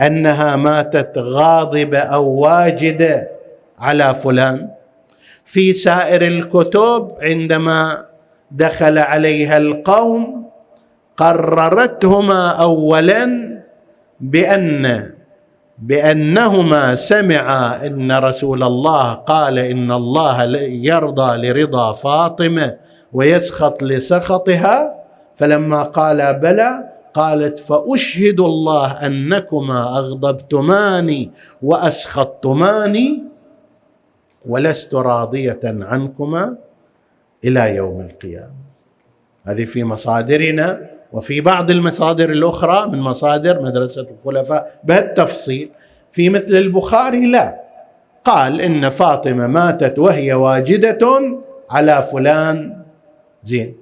أنها 0.00 0.56
ماتت 0.56 1.18
غاضبه 1.18 1.98
أو 1.98 2.28
واجده 2.28 3.30
على 3.78 4.14
فلان. 4.14 4.68
في 5.44 5.72
سائر 5.72 6.22
الكتب 6.22 7.12
عندما 7.20 8.04
دخل 8.50 8.98
عليها 8.98 9.58
القوم 9.58 10.46
قررتهما 11.16 12.50
اولا 12.50 13.56
بأن 14.20 15.10
بأنهما 15.78 16.94
سمعا 16.94 17.86
إن 17.86 18.12
رسول 18.12 18.62
الله 18.62 19.12
قال 19.12 19.58
إن 19.58 19.92
الله 19.92 20.42
يرضى 20.68 21.48
لرضا 21.48 21.92
فاطمة 21.92 22.76
ويسخط 23.12 23.82
لسخطها 23.82 25.04
فلما 25.36 25.82
قال 25.82 26.34
بلى 26.34 26.96
قالت 27.14 27.58
فأشهد 27.58 28.40
الله 28.40 29.06
أنكما 29.06 29.82
أغضبتماني 29.98 31.30
وأسخطتماني 31.62 33.24
ولست 34.46 34.94
راضية 34.94 35.60
عنكما 35.64 36.56
إلى 37.44 37.76
يوم 37.76 38.00
القيامة. 38.00 38.66
هذه 39.44 39.64
في 39.64 39.84
مصادرنا. 39.84 40.95
وفي 41.16 41.40
بعض 41.40 41.70
المصادر 41.70 42.30
الأخرى 42.30 42.88
من 42.88 42.98
مصادر 42.98 43.62
مدرسة 43.62 44.06
الخلفاء 44.10 44.80
بهالتفصيل 44.84 45.70
في 46.12 46.30
مثل 46.30 46.54
البخاري 46.56 47.26
لا. 47.26 47.60
قال 48.24 48.60
إن 48.60 48.88
فاطمة 48.88 49.46
ماتت 49.46 49.98
وهي 49.98 50.32
واجدة 50.32 51.38
على 51.70 52.08
فلان. 52.12 52.82
زين. 53.44 53.76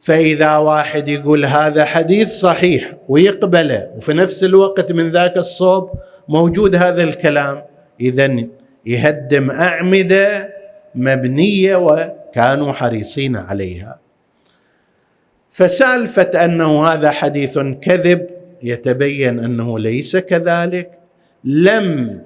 فإذا 0.00 0.56
واحد 0.56 1.08
يقول 1.08 1.44
هذا 1.44 1.84
حديث 1.84 2.32
صحيح 2.32 2.92
ويقبله 3.08 3.90
وفي 3.96 4.12
نفس 4.12 4.44
الوقت 4.44 4.92
من 4.92 5.08
ذاك 5.08 5.36
الصوب 5.36 5.90
موجود 6.28 6.76
هذا 6.76 7.02
الكلام 7.02 7.62
اذا 8.00 8.36
يهدم 8.86 9.50
أعمدة 9.50 10.54
مبنية 10.94 11.76
وكانوا 11.76 12.72
حريصين 12.72 13.36
عليها. 13.36 14.03
فسالفة 15.54 16.44
أنه 16.44 16.86
هذا 16.86 17.10
حديث 17.10 17.58
كذب 17.58 18.26
يتبين 18.62 19.38
أنه 19.38 19.78
ليس 19.78 20.16
كذلك. 20.16 20.98
لم 21.44 22.20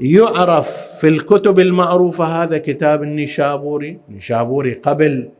يعرف 0.00 0.98
في 1.00 1.08
الكتب 1.08 1.58
المعروفة 1.58 2.24
هذا 2.24 2.58
كتاب 2.58 3.02
النشابوري. 3.02 3.98
النشابوري 4.08 4.74
قبل 4.74 5.30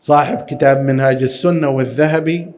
صاحب 0.00 0.36
كتاب 0.36 0.80
منهاج 0.80 1.22
السنة 1.22 1.68
والذهبي 1.68 2.50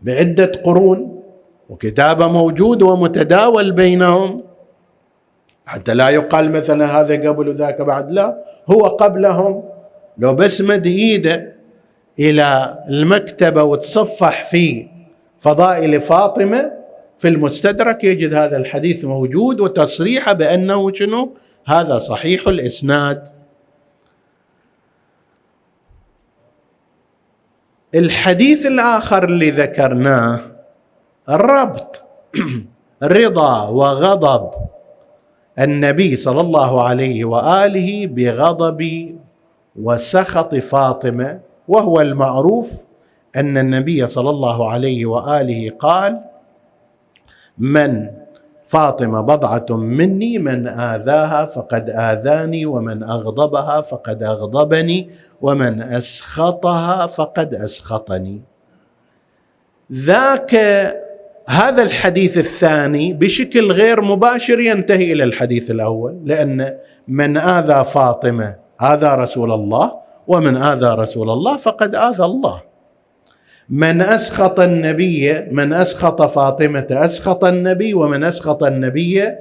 بعدة 0.00 0.52
قرون 0.64 1.22
وكتابه 1.68 2.28
موجود 2.28 2.82
ومتداول 2.82 3.72
بينهم. 3.72 4.44
حتى 5.66 5.94
لا 5.94 6.08
يقال 6.08 6.52
مثلا 6.52 7.00
هذا 7.00 7.28
قبل 7.28 7.48
وذاك 7.48 7.82
بعد 7.82 8.12
لا 8.12 8.44
هو 8.66 8.80
قبلهم. 8.80 9.71
لو 10.18 10.34
بس 10.34 10.60
مد 10.60 10.86
ايده 10.86 11.56
إلى 12.18 12.78
المكتبة 12.88 13.62
وتصفح 13.62 14.44
في 14.50 14.88
فضائل 15.40 16.00
فاطمة 16.00 16.72
في 17.18 17.28
المستدرك 17.28 18.04
يجد 18.04 18.34
هذا 18.34 18.56
الحديث 18.56 19.04
موجود 19.04 19.60
وتصريحه 19.60 20.32
بأنه 20.32 20.92
شنو؟ 20.92 21.36
هذا 21.66 21.98
صحيح 21.98 22.48
الإسناد. 22.48 23.28
الحديث 27.94 28.66
الآخر 28.66 29.24
اللي 29.24 29.50
ذكرناه 29.50 30.40
الربط 31.28 32.02
رضا 33.02 33.68
وغضب 33.68 34.50
النبي 35.58 36.16
صلى 36.16 36.40
الله 36.40 36.82
عليه 36.82 37.24
وآله 37.24 38.06
بغضب 38.06 38.82
وسخط 39.76 40.54
فاطمة 40.54 41.40
وهو 41.68 42.00
المعروف 42.00 42.70
أن 43.36 43.58
النبي 43.58 44.06
صلى 44.06 44.30
الله 44.30 44.70
عليه 44.70 45.06
وآله 45.06 45.70
قال 45.78 46.20
من 47.58 48.10
فاطمة 48.66 49.20
بضعة 49.20 49.66
مني 49.70 50.38
من 50.38 50.68
آذاها 50.68 51.46
فقد 51.46 51.90
آذاني 51.90 52.66
ومن 52.66 53.02
أغضبها 53.02 53.80
فقد 53.80 54.22
أغضبني 54.22 55.10
ومن 55.42 55.82
أسخطها 55.82 57.06
فقد 57.06 57.54
أسخطني. 57.54 58.42
ذاك 59.92 60.54
هذا 61.48 61.82
الحديث 61.82 62.38
الثاني 62.38 63.12
بشكل 63.12 63.72
غير 63.72 64.00
مباشر 64.00 64.60
ينتهي 64.60 65.12
إلى 65.12 65.24
الحديث 65.24 65.70
الأول 65.70 66.18
لأن 66.24 66.78
من 67.08 67.36
آذى 67.36 67.84
فاطمة 67.84 68.61
اذى 68.80 69.14
رسول 69.14 69.52
الله 69.52 69.92
ومن 70.28 70.56
اذى 70.56 70.86
رسول 70.86 71.30
الله 71.30 71.56
فقد 71.56 71.94
آذى 71.94 72.24
الله. 72.24 72.62
من 73.68 74.00
أسخط 74.00 74.60
النبي 74.60 75.40
من 75.50 75.72
أسخط 75.72 76.22
فاطمة 76.22 76.86
أسخط 76.90 77.44
النبي 77.44 77.94
ومن 77.94 78.24
أسخط 78.24 78.62
النبي 78.62 79.34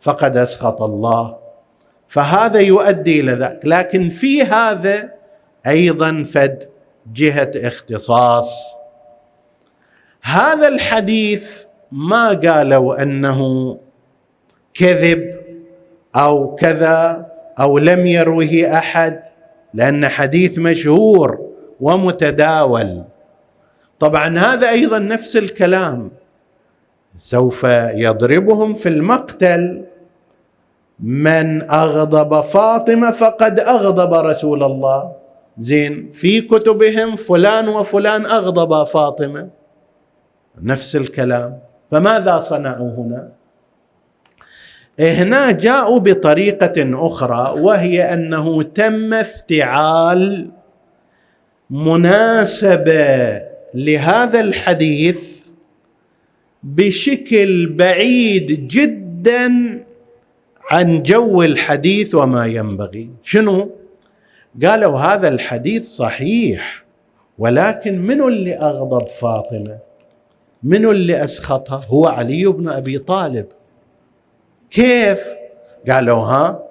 فقد 0.00 0.36
أسخط 0.36 0.82
الله. 0.82 1.36
فهذا 2.08 2.60
يؤدي 2.60 3.20
إلى 3.20 3.32
ذلك. 3.32 3.60
لكن 3.64 4.08
في 4.08 4.42
هذا 4.42 5.10
أيضا 5.66 6.22
فد 6.22 6.68
جهة 7.12 7.52
اختصاص. 7.56 8.78
هذا 10.22 10.68
الحديث 10.68 11.64
ما 11.92 12.28
قالوا 12.28 13.02
أنه 13.02 13.40
كذب 14.74 15.40
أو 16.16 16.54
كذا 16.54 17.26
أو 17.60 17.78
لم 17.78 18.06
يروه 18.06 18.70
أحد 18.72 19.22
لأن 19.74 20.08
حديث 20.08 20.58
مشهور 20.58 21.48
ومتداول. 21.80 23.04
طبعا 24.00 24.38
هذا 24.38 24.70
أيضا 24.70 24.98
نفس 24.98 25.36
الكلام. 25.36 26.10
سوف 27.16 27.64
يضربهم 27.94 28.74
في 28.74 28.88
المقتل. 28.88 29.84
من 31.00 31.70
أغضب 31.70 32.40
فاطمة 32.40 33.10
فقد 33.10 33.60
أغضب 33.60 34.14
رسول 34.14 34.64
الله. 34.64 35.12
زين 35.58 36.10
في 36.12 36.40
كتبهم 36.40 37.16
فلان 37.16 37.68
وفلان 37.68 38.26
أغضب 38.26 38.84
فاطمة. 38.84 39.48
نفس 40.62 40.96
الكلام. 40.96 41.58
فماذا 41.90 42.40
صنعوا 42.40 42.90
هنا؟ 42.90 43.37
هنا 45.00 45.50
جاءوا 45.50 45.98
بطريقة 45.98 47.06
أخرى 47.06 47.60
وهي 47.60 48.02
أنه 48.12 48.62
تم 48.62 49.14
افتعال 49.14 50.50
مناسبة 51.70 53.42
لهذا 53.74 54.40
الحديث 54.40 55.20
بشكل 56.62 57.66
بعيد 57.66 58.68
جدا 58.68 59.52
عن 60.70 61.02
جو 61.02 61.42
الحديث 61.42 62.14
وما 62.14 62.46
ينبغي. 62.46 63.10
شنو؟ 63.22 63.70
قالوا 64.64 64.98
هذا 64.98 65.28
الحديث 65.28 65.86
صحيح 65.86 66.84
ولكن 67.38 67.98
من 67.98 68.22
اللي 68.22 68.54
أغضب 68.54 69.08
فاطمة؟ 69.08 69.78
من 70.62 70.84
اللي 70.84 71.24
أسخطها؟ 71.24 71.80
هو 71.88 72.06
علي 72.06 72.46
بن 72.46 72.68
أبي 72.68 72.98
طالب. 72.98 73.46
كيف؟ 74.70 75.20
قالوا 75.88 76.22
ها 76.22 76.64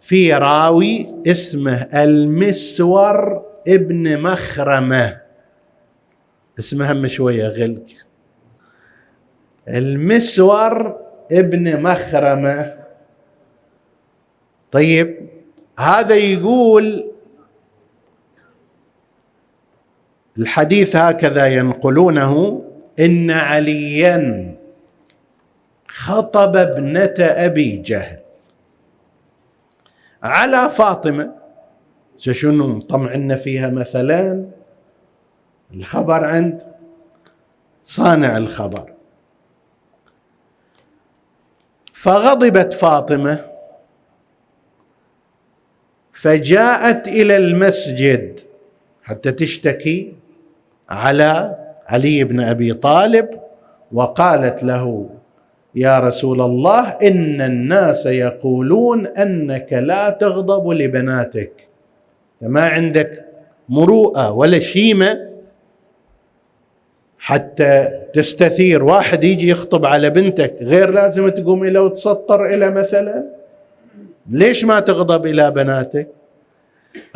في 0.00 0.34
راوي 0.34 1.06
اسمه 1.26 1.88
المسور 1.94 3.46
ابن 3.68 4.22
مخرمة. 4.22 5.20
اسمه 6.58 6.92
هم 6.92 7.06
شوية 7.08 7.48
غلق. 7.48 7.86
المسور 9.68 11.00
ابن 11.32 11.82
مخرمة. 11.82 12.76
طيب 14.72 15.28
هذا 15.78 16.14
يقول 16.14 17.12
الحديث 20.38 20.96
هكذا 20.96 21.46
ينقلونه 21.46 22.62
إن 23.00 23.30
عليا 23.30 24.55
خطب 25.96 26.56
ابنة 26.56 27.14
أبي 27.20 27.76
جهل. 27.76 28.18
على 30.22 30.70
فاطمة 30.70 31.32
شنو 32.16 32.80
طمعنا 32.80 33.36
فيها 33.36 33.70
مثلا؟ 33.70 34.46
الخبر 35.74 36.24
عند 36.24 36.62
صانع 37.84 38.36
الخبر. 38.36 38.92
فغضبت 41.92 42.72
فاطمة 42.72 43.46
فجاءت 46.12 47.08
إلى 47.08 47.36
المسجد 47.36 48.40
حتى 49.02 49.32
تشتكي 49.32 50.14
على 50.88 51.58
علي 51.86 52.24
بن 52.24 52.40
أبي 52.40 52.72
طالب 52.72 53.40
وقالت 53.92 54.62
له 54.62 55.15
يا 55.76 55.98
رسول 55.98 56.40
الله 56.40 56.88
إن 56.88 57.40
الناس 57.40 58.06
يقولون 58.06 59.06
أنك 59.06 59.72
لا 59.72 60.10
تغضب 60.10 60.70
لبناتك. 60.70 61.52
ما 62.40 62.64
عندك 62.64 63.24
مروءة 63.68 64.32
ولا 64.32 64.58
شيمة 64.58 65.30
حتى 67.18 67.88
تستثير. 68.14 68.84
واحد 68.84 69.24
يجي 69.24 69.48
يخطب 69.48 69.86
على 69.86 70.10
بنتك 70.10 70.54
غير 70.60 70.90
لازم 70.90 71.28
تقوم 71.28 71.64
إلى 71.64 71.78
وتسطر 71.78 72.46
إلى 72.46 72.70
مثلا. 72.70 73.24
ليش 74.30 74.64
ما 74.64 74.80
تغضب 74.80 75.26
إلى 75.26 75.50
بناتك؟ 75.50 76.08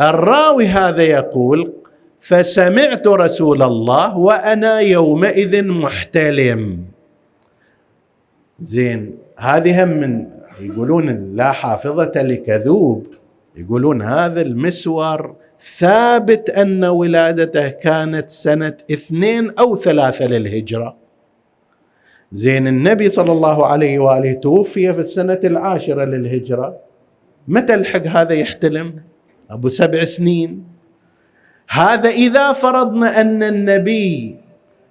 الراوي 0.01 0.67
هذا 0.67 1.03
يقول 1.03 1.73
فسمعت 2.21 3.07
رسول 3.07 3.63
الله 3.63 4.19
وأنا 4.19 4.81
يومئذ 4.81 5.65
محتلم. 5.65 6.90
زين 8.61 9.19
هذه 9.39 9.85
هم 9.85 9.89
من 9.89 10.27
يقولون 10.61 11.37
لا 11.37 11.53
حافظة 11.53 12.13
لكذوب. 12.17 13.07
يقولون 13.57 14.03
هذا 14.03 14.41
المسور 14.43 15.37
ثابت 15.79 16.51
أن 16.51 16.85
ولادته 16.85 17.69
كانت 17.69 18.31
سنة 18.31 18.77
اثنين 18.91 19.51
أو 19.59 19.77
ثلاثة 19.77 20.27
للهجرة. 20.27 20.97
زين 22.33 22.67
النبي 22.67 23.11
صلى 23.11 23.33
الله 23.33 23.67
عليه 23.67 23.99
وآله 23.99 24.33
توفي 24.33 24.95
في 24.95 25.01
السنة 25.01 25.41
العاشرة 25.45 26.05
للهجرة. 26.05 26.77
متى 27.49 27.75
الحق 27.75 28.07
هذا 28.07 28.33
يحتلم؟ 28.33 29.03
أبو 29.51 29.69
سبع 29.69 30.05
سنين. 30.05 30.65
هذا 31.71 32.09
إذا 32.09 32.53
فرضنا 32.53 33.21
أن 33.21 33.43
النبي 33.43 34.37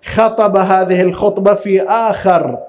خطب 0.06 0.58
هذه 0.58 1.02
الخطبة 1.02 1.54
في 1.54 1.82
آخر 1.82 2.69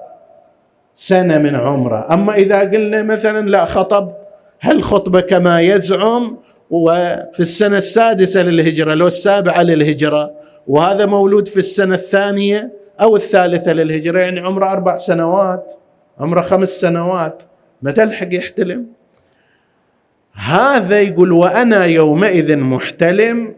سنة 1.01 1.37
من 1.37 1.55
عمره. 1.55 2.13
أما 2.13 2.33
إذا 2.33 2.59
قلنا 2.59 3.03
مثلا 3.03 3.49
لا 3.49 3.65
خطب 3.65 4.13
هالخطبة 4.61 5.21
كما 5.21 5.61
يزعم؟ 5.61 6.37
وفي 6.69 7.39
السنة 7.39 7.77
السادسة 7.77 8.41
للهجرة 8.41 8.93
لو 8.93 9.07
السابعة 9.07 9.63
للهجرة 9.63 10.31
وهذا 10.67 11.05
مولود 11.05 11.47
في 11.47 11.57
السنة 11.57 11.95
الثانية 11.95 12.71
أو 13.01 13.15
الثالثة 13.15 13.73
للهجرة 13.73 14.19
يعني 14.19 14.39
عمره 14.39 14.71
أربع 14.71 14.97
سنوات 14.97 15.73
عمره 16.19 16.41
خمس 16.41 16.69
سنوات 16.69 17.43
متى 17.81 18.03
الحق 18.03 18.27
يحتلم؟ 18.31 18.85
هذا 20.33 21.01
يقول 21.01 21.31
وأنا 21.31 21.85
يومئذ 21.85 22.57
محتلم 22.57 23.55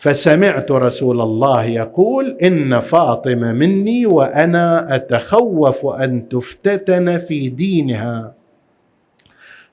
فسمعت 0.00 0.70
رسول 0.70 1.20
الله 1.20 1.64
يقول 1.64 2.38
إن 2.42 2.80
فاطمة 2.80 3.52
مني 3.52 4.06
وأنا 4.06 4.94
أتخوف 4.94 5.86
أن 5.86 6.28
تفتتن 6.28 7.18
في 7.18 7.48
دينها. 7.48 8.34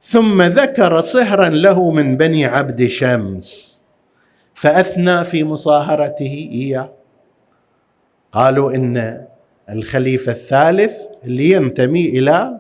ثم 0.02 0.42
ذكر 0.42 1.02
صهرا 1.02 1.50
له 1.50 1.92
من 1.92 2.18
بني 2.18 2.46
عبد 2.46 2.88
شمس 2.88 3.82
فأثنى 4.54 5.24
في 5.24 5.44
مصاهرته 5.44 6.50
إياه. 6.52 6.90
قالوا 8.32 8.76
إن 8.76 9.26
الخليفة 9.70 10.32
الثالث 10.32 10.94
اللي 11.26 11.52
ينتمي 11.52 12.06
إلى 12.06 12.60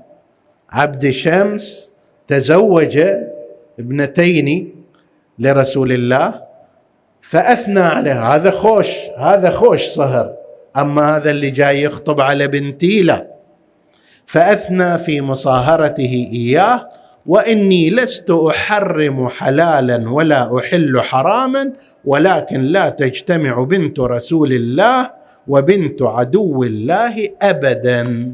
عبد 0.69 1.09
شمس 1.09 1.89
تزوج 2.27 2.99
ابنتين 3.79 4.75
لرسول 5.39 5.91
الله. 5.91 6.46
فأثنى 7.21 7.79
عليه 7.79 8.35
هذا 8.35 8.51
خوش 8.51 8.87
هذا 9.17 9.51
خوش 9.51 9.87
صهر. 9.87 10.33
أما 10.77 11.15
هذا 11.15 11.31
اللي 11.31 11.49
جاي 11.49 11.83
يخطب 11.83 12.21
على 12.21 12.47
بنتي 12.47 13.01
لا. 13.01 13.27
فأثنى 14.25 14.97
في 14.97 15.21
مصاهرته 15.21 16.29
إياه 16.33 16.89
وإني 17.25 17.89
لست 17.89 18.31
أحرم 18.31 19.29
حلالا 19.29 20.09
ولا 20.09 20.57
أحل 20.59 21.01
حراما 21.01 21.73
ولكن 22.05 22.61
لا 22.61 22.89
تجتمع 22.89 23.63
بنت 23.63 23.99
رسول 23.99 24.53
الله 24.53 25.11
وبنت 25.47 26.01
عدو 26.01 26.63
الله 26.63 27.29
أبدا. 27.41 28.31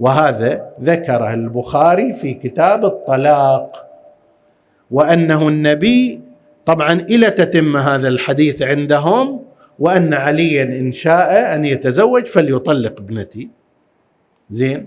وهذا 0.00 0.66
ذكره 0.82 1.34
البخاري 1.34 2.12
في 2.12 2.34
كتاب 2.34 2.84
الطلاق. 2.84 3.86
وأنه 4.90 5.48
النبي 5.48 6.20
طبعا 6.70 6.92
إلى 6.92 7.30
تتم 7.30 7.76
هذا 7.76 8.08
الحديث 8.08 8.62
عندهم 8.62 9.42
وأن 9.78 10.14
عليا 10.14 10.62
إن 10.62 10.92
شاء 10.92 11.54
أن 11.54 11.64
يتزوج 11.64 12.24
فليطلق 12.24 13.00
ابنتي. 13.00 13.50
زين؟ 14.50 14.86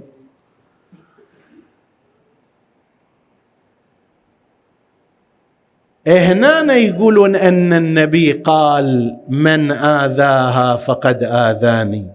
هنا 6.08 6.74
يقولون 6.74 7.36
أن 7.36 7.74
النبي 7.74 8.32
قال 8.32 9.18
من 9.28 9.72
آذاها 9.72 10.76
فقد 10.76 11.24
آذاني 11.24 12.08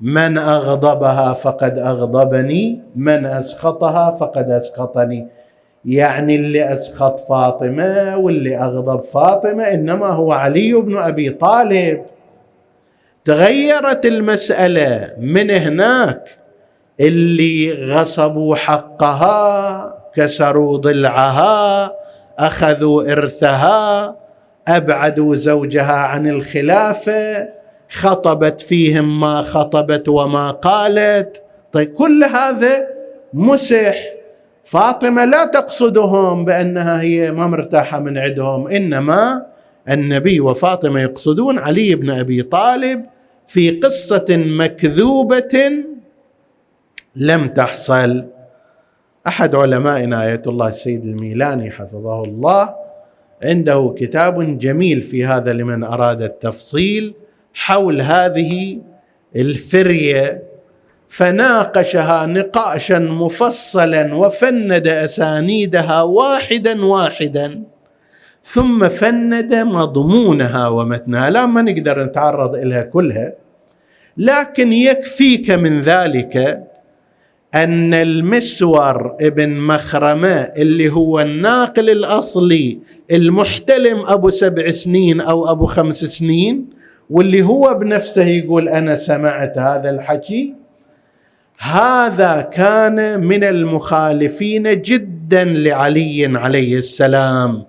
من 0.00 0.38
أغضبها 0.38 1.32
فقد 1.34 1.78
أغضبني 1.78 2.82
من 2.96 3.26
أسخطها 3.26 4.10
فقد 4.10 4.50
أسخطني. 4.50 5.35
يعني 5.86 6.36
اللي 6.36 6.74
اسخط 6.74 7.18
فاطمة 7.18 8.16
واللي 8.16 8.58
أغضب 8.58 9.02
فاطمة 9.02 9.64
إنما 9.64 10.06
هو 10.06 10.32
علي 10.32 10.72
بن 10.72 10.98
أبي 10.98 11.30
طالب. 11.30 12.02
تغيرت 13.24 14.06
المسألة 14.06 15.14
من 15.20 15.50
هناك 15.50 16.28
اللي 17.00 17.72
غصبوا 17.72 18.56
حقها 18.56 19.94
كسروا 20.16 20.76
ضلعها 20.78 21.92
أخذوا 22.38 23.12
إرثها 23.12 24.16
أبعدوا 24.68 25.36
زوجها 25.36 25.92
عن 25.92 26.26
الخلافة 26.28 27.48
خطبت 27.88 28.60
فيهم 28.60 29.20
ما 29.20 29.42
خطبت 29.42 30.08
وما 30.08 30.50
قالت. 30.50 31.42
طيب 31.72 31.88
كل 31.94 32.24
هذا 32.24 32.88
مسح. 33.34 33.96
فاطمة 34.66 35.24
لا 35.24 35.44
تقصدهم 35.44 36.44
بأنها 36.44 37.00
هي 37.00 37.32
ما 37.32 37.46
مرتاحة 37.46 38.00
من 38.00 38.18
عندهم 38.18 38.68
إنما 38.68 39.46
النبي 39.90 40.40
وفاطمة 40.40 41.00
يقصدون 41.00 41.58
علي 41.58 41.94
بن 41.94 42.10
أبي 42.10 42.42
طالب 42.42 43.04
في 43.48 43.70
قصة 43.70 44.26
مكذوبة 44.30 45.70
لم 47.16 47.46
تحصل. 47.46 48.24
أحد 49.26 49.54
علمائنا 49.54 50.26
إيه 50.26 50.42
الله 50.46 50.68
السيد 50.68 51.04
الميلاني 51.04 51.70
حفظه 51.70 52.24
الله 52.24 52.74
عنده 53.42 53.94
كتاب 53.98 54.58
جميل 54.58 55.02
في 55.02 55.26
هذا 55.26 55.52
لمن 55.52 55.84
أراد 55.84 56.22
التفصيل 56.22 57.14
حول 57.54 58.00
هذه 58.00 58.78
الفرية. 59.36 60.42
فناقشها 61.08 62.26
نقاشا 62.26 62.98
مفصلا 62.98 64.14
وفند 64.14 64.88
أسانيدها 64.88 66.02
واحدا 66.02 66.84
واحدا 66.84 67.62
ثم 68.42 68.88
فند 68.88 69.54
مضمونها 69.54 70.68
ومتنها. 70.68 71.30
لا 71.30 71.46
ما 71.46 71.62
نقدر 71.62 72.04
نتعرض 72.04 72.54
اليها 72.54 72.82
كلها. 72.82 73.32
لكن 74.16 74.72
يكفيك 74.72 75.50
من 75.50 75.80
ذلك 75.80 76.62
أن 77.54 77.94
المسور 77.94 79.16
ابن 79.20 79.50
مخرمة 79.50 80.34
اللي 80.34 80.92
هو 80.92 81.20
الناقل 81.20 81.90
الأصلي 81.90 82.78
المحتلم 83.12 84.00
أبو 84.06 84.30
سبع 84.30 84.70
سنين 84.70 85.20
أو 85.20 85.50
أبو 85.50 85.66
خمس 85.66 86.04
سنين 86.04 86.66
واللي 87.10 87.42
هو 87.42 87.74
بنفسه 87.74 88.24
يقول 88.24 88.68
أنا 88.68 88.96
سمعت 88.96 89.58
هذا 89.58 89.90
الحكي 89.90 90.54
هذا 91.58 92.40
كان 92.40 93.20
من 93.20 93.44
المخالفين 93.44 94.80
جدا 94.80 95.44
لعلي 95.44 96.38
عليه 96.38 96.78
السلام. 96.78 97.64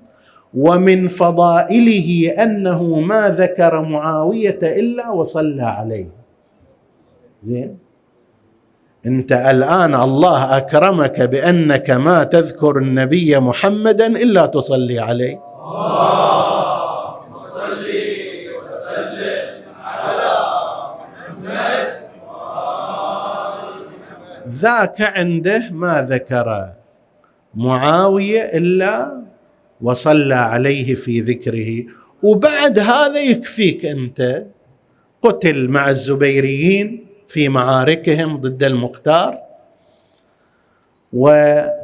ومن 0.54 1.08
فضائله 1.08 2.34
أنه 2.44 2.84
ما 2.84 3.30
ذكر 3.30 3.82
معاوية 3.82 4.60
إلا 4.64 5.10
وصلى 5.10 5.64
عليه. 5.64 6.10
زين؟ 7.44 7.78
أنت 9.06 9.32
الآن 9.32 9.96
الله 9.96 10.58
أكرمك 10.58 11.22
بأنك 11.22 11.90
ما 11.90 12.24
تذكر 12.24 12.78
النبي 12.78 13.40
محمدا 13.40 14.08
إلا 14.08 14.46
تصلي 14.46 15.00
عليه. 15.00 15.40
ذاك 24.58 25.02
عنده 25.02 25.70
ما 25.72 26.02
ذكر. 26.10 26.74
معاوية 27.56 28.42
إلا 28.42 29.22
وصلى 29.82 30.36
عليه 30.36 30.96
في 30.96 31.22
ذكره. 31.22 31.84
وبعد 32.24 32.80
هذا 32.80 33.20
يكفيك 33.20 33.86
أنت. 33.86 34.46
قتل 35.22 35.68
مع 35.68 35.90
الزبيريين 35.90 37.06
في 37.28 37.50
معاركهم 37.50 38.38
ضد 38.38 38.64
المختار. 38.64 39.40
وتاريخه 41.14 41.78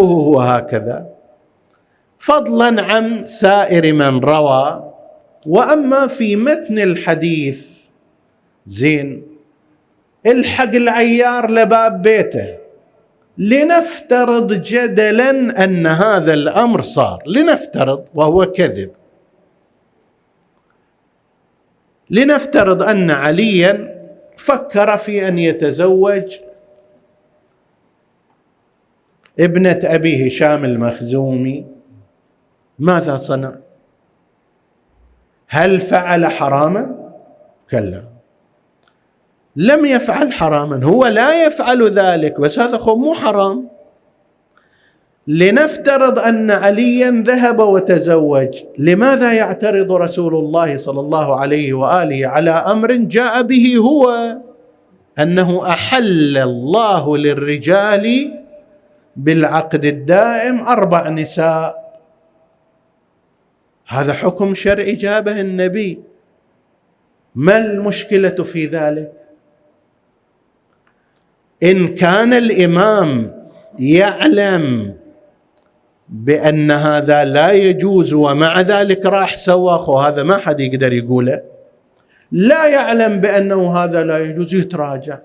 هو 0.00 0.40
هكذا. 0.40 1.06
فضلا 2.18 2.82
عن 2.82 3.22
سائر 3.22 3.94
من 3.94 4.18
روى. 4.18 4.84
وأما 5.46 6.06
في 6.06 6.36
متن 6.36 6.78
الحديث 6.78 7.66
زين 8.66 9.27
الحق 10.26 10.74
العيار 10.74 11.50
لباب 11.50 12.02
بيته. 12.02 12.58
لنفترض 13.38 14.52
جدلا 14.52 15.64
أن 15.64 15.86
هذا 15.86 16.32
الأمر 16.32 16.80
صار. 16.80 17.22
لنفترض 17.26 18.08
وهو 18.14 18.44
كذب. 18.44 18.90
لنفترض 22.10 22.82
أن 22.82 23.10
عليا 23.10 23.98
فكر 24.36 24.96
في 24.96 25.28
أن 25.28 25.38
يتزوج 25.38 26.36
ابنة 29.40 29.80
أبي 29.84 30.28
هشام 30.28 30.64
المخزومي. 30.64 31.66
ماذا 32.78 33.18
صنع؟ 33.18 33.52
هل 35.48 35.80
فعل 35.80 36.26
حراما؟ 36.26 37.12
كلا. 37.70 38.07
لم 39.56 39.84
يفعل 39.84 40.32
حراما 40.32 40.84
هو 40.84 41.06
لا 41.06 41.46
يفعل 41.46 41.90
ذلك 41.90 42.40
بس 42.40 42.58
هذا 42.58 42.78
خو 42.78 42.96
مو 42.96 43.14
حرام. 43.14 43.68
لنفترض 45.28 46.18
أن 46.18 46.50
عليا 46.50 47.22
ذهب 47.26 47.58
وتزوج 47.58 48.62
لماذا 48.78 49.32
يعترض 49.32 49.92
رسول 49.92 50.34
الله 50.34 50.76
صلى 50.76 51.00
الله 51.00 51.36
عليه 51.36 51.72
وآله 51.72 52.26
على 52.26 52.50
أمر 52.50 52.92
جاء 52.92 53.42
به 53.42 53.76
هو؟ 53.76 54.36
أنه 55.18 55.68
أحل 55.68 56.36
الله 56.38 57.16
للرجال 57.16 58.34
بالعقد 59.16 59.84
الدائم 59.84 60.60
أربع 60.60 61.08
نساء. 61.08 62.00
هذا 63.86 64.12
حكم 64.12 64.54
شرعي 64.54 64.92
جابه 64.92 65.40
النبي. 65.40 66.00
ما 67.34 67.58
المشكلة 67.58 68.44
في 68.44 68.66
ذلك؟ 68.66 69.17
إن 71.62 71.88
كان 71.88 72.32
الإمام 72.32 73.32
يعلم 73.78 74.94
بأن 76.08 76.70
هذا 76.70 77.24
لا 77.24 77.52
يجوز 77.52 78.12
ومع 78.12 78.60
ذلك 78.60 79.06
راح 79.06 79.36
سوى 79.36 79.78
خو 79.78 79.98
هذا 79.98 80.22
ما 80.22 80.36
حد 80.36 80.60
يقدر 80.60 80.92
يقوله. 80.92 81.42
لا 82.32 82.66
يعلم 82.66 83.20
بأنه 83.20 83.76
هذا 83.76 84.02
لا 84.02 84.18
يجوز 84.18 84.54
يتراجع. 84.54 85.18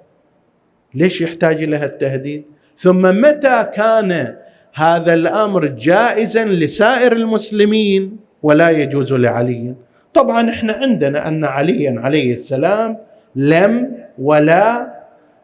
ليش 0.95 1.21
يحتاج 1.21 1.63
إلى 1.63 1.85
التهديد 1.85 2.43
ثم 2.77 3.21
متى 3.21 3.67
كان 3.75 4.35
هذا 4.73 5.13
الأمر 5.13 5.65
جائزا 5.65 6.45
لسائر 6.45 7.11
المسلمين 7.11 8.17
ولا 8.43 8.69
يجوز 8.69 9.13
لعلي؟ 9.13 9.75
طبعا 10.13 10.49
إحنا 10.49 10.73
عندنا 10.73 11.27
أن 11.27 11.45
عليا 11.45 11.95
عليه 11.97 12.33
السلام 12.33 12.97
لم 13.35 13.91
ولا 14.17 14.92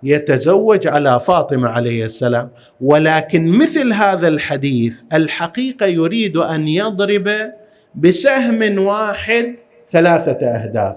يتزوج 0.03 0.87
على 0.87 1.19
فاطمة 1.19 1.69
عليه 1.69 2.05
السلام. 2.05 2.49
ولكن 2.81 3.47
مثل 3.47 3.93
هذا 3.93 4.27
الحديث 4.27 5.01
الحقيقة 5.13 5.85
يريد 5.85 6.37
أن 6.37 6.67
يضرب 6.67 7.29
بسهم 7.95 8.77
واحد 8.77 9.55
ثلاثة 9.89 10.47
أهداف. 10.47 10.95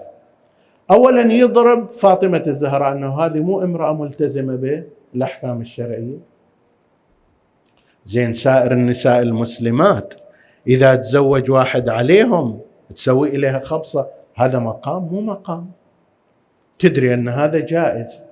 اولا 0.91 1.33
يضرب 1.33 1.91
فاطمة 1.91 2.43
الزهراء 2.47 2.93
أنه 2.93 3.21
هذه 3.21 3.41
مو 3.41 3.63
امرأة 3.63 3.93
ملتزمة 3.93 4.83
بالأحكام 5.15 5.61
الشرعية. 5.61 6.19
زين 8.07 8.35
سائر 8.35 8.73
النساء 8.73 9.23
المسلمات 9.23 10.15
إذا 10.67 10.95
تزوج 10.95 11.51
واحد 11.51 11.89
عليهم 11.89 12.61
تسوي 12.95 13.29
إليها 13.29 13.61
خبصة 13.65 14.07
هذا 14.35 14.59
مقام 14.59 15.03
مو 15.03 15.21
مقام؟ 15.21 15.71
تدري 16.79 17.15
أن 17.15 17.29
هذا 17.29 17.61
جائز. 17.61 18.25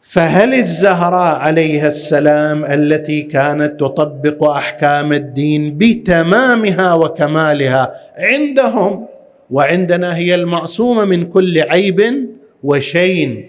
فهل 0.00 0.54
الزهراء 0.54 1.36
عليها 1.36 1.88
السلام 1.88 2.64
التي 2.64 3.22
كانت 3.22 3.80
تطبق 3.80 4.44
أحكام 4.44 5.12
الدين 5.12 5.78
بتمامها 5.78 6.94
وكمالها 6.94 7.94
عندهم؟ 8.18 9.06
وعندنا 9.50 10.16
هي 10.16 10.34
المعصومة 10.34 11.04
من 11.04 11.26
كل 11.26 11.60
عيب 11.60 12.28
وشين. 12.62 13.48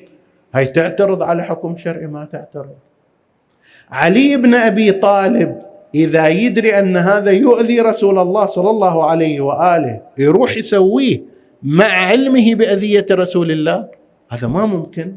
هي 0.53 0.65
تعترض 0.65 1.23
على 1.23 1.43
حكم 1.43 1.77
شرعي؟ 1.77 2.07
ما 2.07 2.25
تعترض. 2.25 2.75
علي 3.91 4.37
بن 4.37 4.53
أبي 4.53 4.91
طالب 4.91 5.61
إذا 5.95 6.27
يدري 6.27 6.79
أن 6.79 6.97
هذا 6.97 7.31
يؤذي 7.31 7.81
رسول 7.81 8.19
الله 8.19 8.45
صلى 8.45 8.69
الله 8.69 9.03
عليه 9.03 9.41
وآله 9.41 10.01
يروح 10.17 10.57
يسويه 10.57 11.21
مع 11.63 11.85
علمه 11.85 12.55
بأذية 12.55 13.05
رسول 13.11 13.51
الله؟ 13.51 13.87
هذا 14.29 14.47
ما 14.47 14.65
ممكن. 14.65 15.15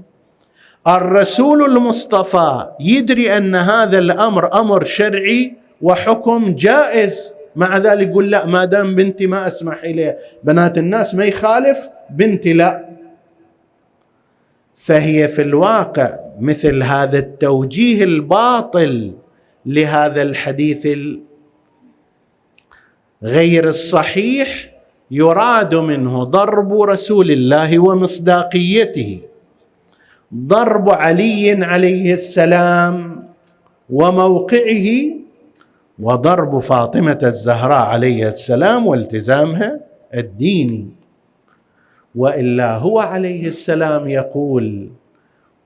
الرسول 0.89 1.63
المصطفى 1.63 2.67
يدري 2.81 3.37
أن 3.37 3.55
هذا 3.55 3.99
الأمر 3.99 4.61
أمر 4.61 4.85
شرعي 4.85 5.53
وحكم 5.83 6.55
جائز. 6.55 7.33
مع 7.57 7.79
ذلك 7.79 8.09
يقول 8.09 8.31
لا 8.31 8.47
ما 8.47 8.65
دام 8.65 8.95
بنتي 8.95 9.27
ما 9.27 9.47
أسمح 9.47 9.83
إليه. 9.85 10.19
بنات 10.45 10.79
الناس 10.79 11.15
ما 11.15 11.25
يخالف 11.25 11.79
بنتي 12.11 12.53
لا. 12.53 12.89
فهي 14.77 15.29
في 15.29 15.43
الواقع 15.43 16.19
مثل 16.41 16.83
هذا 16.83 17.19
التوجيه 17.19 18.05
الباطل 18.05 19.13
لهذا 19.67 20.23
الحديث 20.23 20.99
غير 23.23 23.69
الصحيح 23.69 24.71
يراد 25.11 25.75
منه 25.75 26.25
ضرب 26.25 26.81
رسول 26.83 27.31
الله 27.31 27.79
ومصداقيته. 27.79 29.21
ضرب 30.35 30.91
علي 30.91 31.65
عليه 31.65 32.13
السلام 32.15 33.25
وموقعه 33.91 34.89
وضرب 35.99 36.59
فاطمة 36.59 37.19
الزهراء 37.23 37.79
عليه 37.79 38.29
السلام 38.29 38.87
والتزامها 38.87 39.81
الديني. 40.15 40.89
وإلا 42.15 42.77
هو 42.77 42.99
عليه 42.99 43.47
السلام 43.49 44.09
يقول 44.09 44.91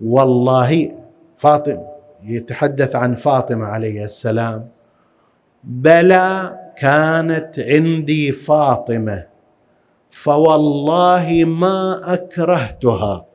والله 0.04 0.92
فاطمه 1.38 1.86
يتحدث 2.24 2.96
عن 2.96 3.14
فاطمة 3.14 3.64
عليه 3.64 4.04
السلام 4.04 4.68
بلى 5.64 6.58
كانت 6.76 7.58
عندي 7.58 8.32
فاطمة 8.32 9.26
فوالله 10.10 11.44
ما 11.44 12.00
أكرهتها. 12.14 13.26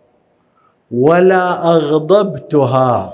ولا 0.91 1.67
أغضبتها 1.75 3.13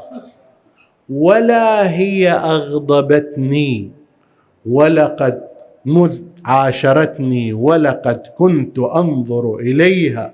ولا 1.10 1.90
هي 1.90 2.32
أغضبتني 2.32 3.92
ولقد 4.66 5.42
مذ 5.86 6.18
عاشرتني 6.46 7.54
ولقد 7.54 8.28
كنت 8.38 8.80
أنظر 8.80 9.56
إليها 9.56 10.34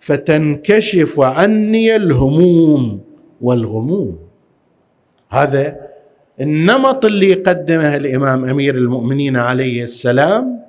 فتنكشف 0.00 1.20
عني 1.20 1.96
الهموم 1.96 3.00
والغموم. 3.40 4.18
هذا 5.30 5.76
النمط 6.40 7.04
اللي 7.04 7.34
قدمه 7.34 7.96
الإمام 7.96 8.44
أمير 8.44 8.74
المؤمنين 8.74 9.36
عليه 9.36 9.84
السلام 9.84 10.60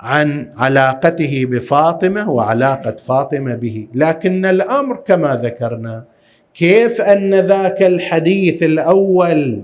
عن 0.00 0.52
علاقته 0.56 1.46
بفاطمة 1.50 2.30
وعلاقة 2.30 2.96
فاطمة 3.06 3.54
به. 3.54 3.88
لكن 3.94 4.44
الأمر 4.44 4.96
كما 4.96 5.40
ذكرنا 5.42 6.04
كيف 6.54 7.00
أن 7.00 7.34
ذاك 7.34 7.82
الحديث 7.82 8.62
الأول 8.62 9.62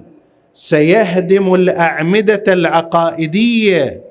سيهدم 0.55 1.55
الأعمدة 1.55 2.45
العقائدية 2.49 4.03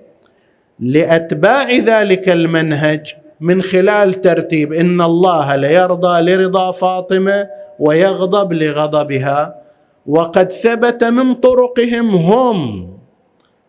لأتباع 0.80 1.72
ذلك 1.72 2.30
المنهج 2.30 3.16
من 3.40 3.62
خلال 3.62 4.22
ترتيب 4.22 4.74
إن 4.74 5.02
الله 5.02 5.56
ليرضى 5.56 6.22
لرضا 6.22 6.72
فاطمة 6.72 7.48
ويغضب 7.80 8.54
لغضبها 8.54 9.56
وقد 10.08 10.52
ثبت 10.52 11.04
من 11.04 11.34
طرقهم 11.34 12.16
هم 12.16 12.93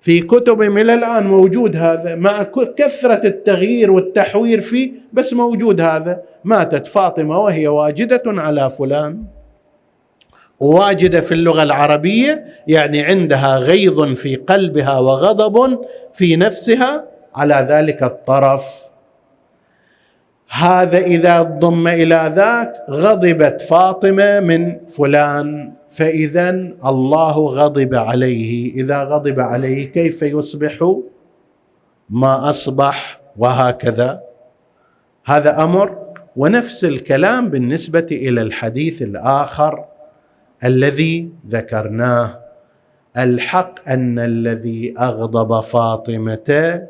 في 0.05 0.21
كتبهم 0.21 0.79
إلى 0.79 0.95
الآن 0.95 1.27
موجود 1.27 1.77
هذا 1.77 2.15
مع 2.15 2.43
كثرة 2.77 3.27
التغيير 3.27 3.91
والتحوير 3.91 4.61
فيه 4.61 4.93
بس 5.13 5.33
موجود 5.33 5.81
هذا. 5.81 6.23
ماتت 6.45 6.87
فاطمة 6.87 7.39
وهي 7.39 7.69
واجدة 7.69 8.23
على 8.27 8.71
فلان. 8.71 9.25
واجدة 10.61 11.21
في 11.21 11.35
اللغة 11.35 11.63
العربية 11.63 12.45
يعني 12.67 13.03
عندها 13.03 13.57
غيظ 13.59 14.03
في 14.03 14.37
قلبها 14.37 14.99
وغضب 14.99 15.81
في 16.13 16.37
نفسها. 16.37 17.05
على 17.35 17.67
ذلك 17.71 18.03
الطرف. 18.03 18.65
هذا 20.51 20.99
إذا 20.99 21.43
ضم 21.43 21.89
إلى 21.89 22.33
ذاك 22.35 22.73
غضبت 22.91 23.61
فاطمة 23.61 24.41
من 24.41 24.81
فلان. 24.89 25.73
فإذا 25.95 26.51
الله 26.85 27.33
غضب 27.33 27.95
عليه. 27.95 28.75
إذا 28.75 29.05
غضب 29.05 29.41
عليه 29.41 29.93
كيف 29.93 30.23
يصبح؟ 30.23 30.95
ما 32.11 32.51
أصبح 32.51 33.21
وهكذا. 33.37 34.21
هذا 35.25 35.63
أمر 35.63 35.99
ونفس 36.37 36.85
الكلام 36.85 37.49
بالنسبة 37.49 38.07
إلى 38.13 38.43
الحديث 38.43 39.03
الآخر 39.03 39.85
الذي 40.65 41.31
ذكرناه. 41.49 42.41
الحق 43.17 43.89
أن 43.89 44.19
الذي 44.19 44.95
أغضب 44.99 45.61
فاطمة 45.61 46.81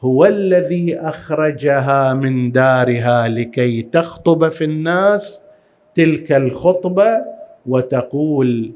هو 0.00 0.26
الذي 0.26 0.98
أخرجها 0.98 2.14
من 2.14 2.52
دارها 2.52 3.28
لكي 3.28 3.82
تخطب 3.82 4.48
في 4.48 4.64
الناس 4.64 5.40
تلك 5.94 6.32
الخطبة 6.32 7.31
وتقول 7.66 8.72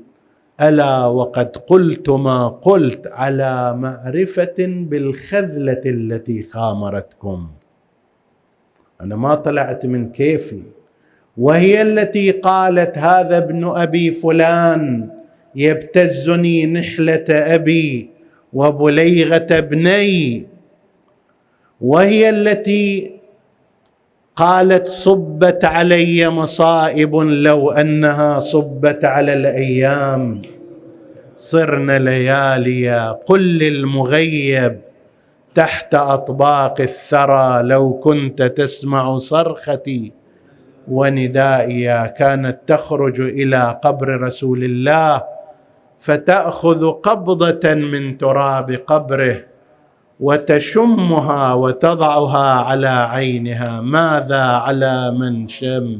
ألا 0.60 1.06
وقد 1.06 1.56
قلت 1.56 2.10
ما 2.10 2.48
قلت 2.48 3.06
على 3.06 3.74
معرفة 3.76 4.54
بالخذلة 4.58 5.80
التي 5.86 6.42
خامرتكم. 6.42 7.48
أنا 9.00 9.16
ما 9.16 9.34
طلعت 9.34 9.86
من 9.86 10.12
كيفي. 10.12 10.62
وهي 11.36 11.82
التي 11.82 12.30
قالت 12.30 12.98
هذا 12.98 13.36
ابن 13.38 13.64
أبي 13.64 14.10
فلان 14.10 15.10
يبتزني 15.54 16.66
نحلة 16.66 17.24
أبي 17.30 18.10
وبليغة 18.52 19.46
ابني. 19.50 20.46
وهي 21.80 22.30
التي 22.30 23.15
قالت 24.36 24.86
صبت 24.88 25.64
علي 25.64 26.30
مصائب 26.30 27.16
لو 27.16 27.70
أنها 27.70 28.40
صبت 28.40 29.04
على 29.04 29.32
الأيام. 29.32 30.42
صرن 31.36 31.90
لياليا 31.90 33.12
قل 33.12 33.58
للمغيب 33.58 34.80
تحت 35.54 35.94
أطباق 35.94 36.80
الثرى 36.80 37.62
لو 37.62 37.92
كنت 37.92 38.42
تسمع 38.42 39.18
صرختي. 39.18 40.12
وندائي 40.88 42.08
كانت 42.08 42.58
تخرج 42.66 43.20
إلى 43.20 43.80
قبر 43.84 44.20
رسول 44.20 44.64
الله 44.64 45.22
فتأخذ 45.98 46.90
قبضة 46.90 47.74
من 47.74 48.18
تراب 48.18 48.70
قبره. 48.70 49.55
وتشمها 50.20 51.54
وتضعها 51.54 52.60
على 52.60 52.88
عينها. 52.88 53.80
ماذا 53.80 54.42
على 54.42 55.10
من 55.10 55.48
شم؟ 55.48 55.98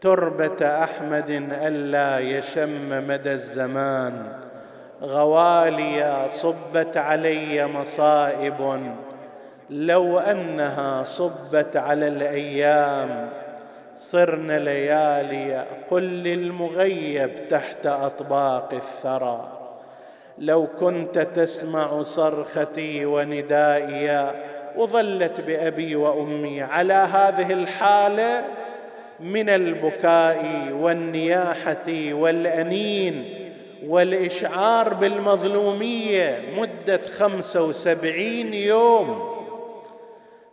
تربة 0.00 0.66
أحمد 0.82 1.30
ألا 1.52 2.18
يشم 2.18 3.08
مدى 3.08 3.32
الزمان. 3.32 4.32
غواليا 5.02 6.28
صبت 6.34 6.96
علي 6.96 7.66
مصائب. 7.66 8.80
لو 9.70 10.18
أنها 10.18 11.02
صبت 11.02 11.76
على 11.76 12.08
الأيام 12.08 13.28
صرن 13.96 14.50
ليالي 14.50 15.64
قل 15.90 16.02
للمغيب 16.02 17.48
تحت 17.48 17.86
أطباق 17.86 18.68
الثرى. 18.72 19.59
لو 20.40 20.66
كنت 20.80 21.18
تسمع 21.18 22.02
صرختي 22.02 23.04
وندائي 23.04 24.34
وظلت 24.76 25.40
بأبي 25.40 25.96
وأمي 25.96 26.62
على 26.62 26.94
هذه 26.94 27.52
الحاله 27.52 28.44
من 29.20 29.50
البكاء 29.50 30.68
والنياحة 30.72 31.86
والأنين 32.12 33.24
والإشعار 33.86 34.94
بالمظلومية 34.94 36.38
مدة 36.58 37.00
خمسة 37.18 37.62
وسبعين 37.62 38.54
يوم 38.54 39.30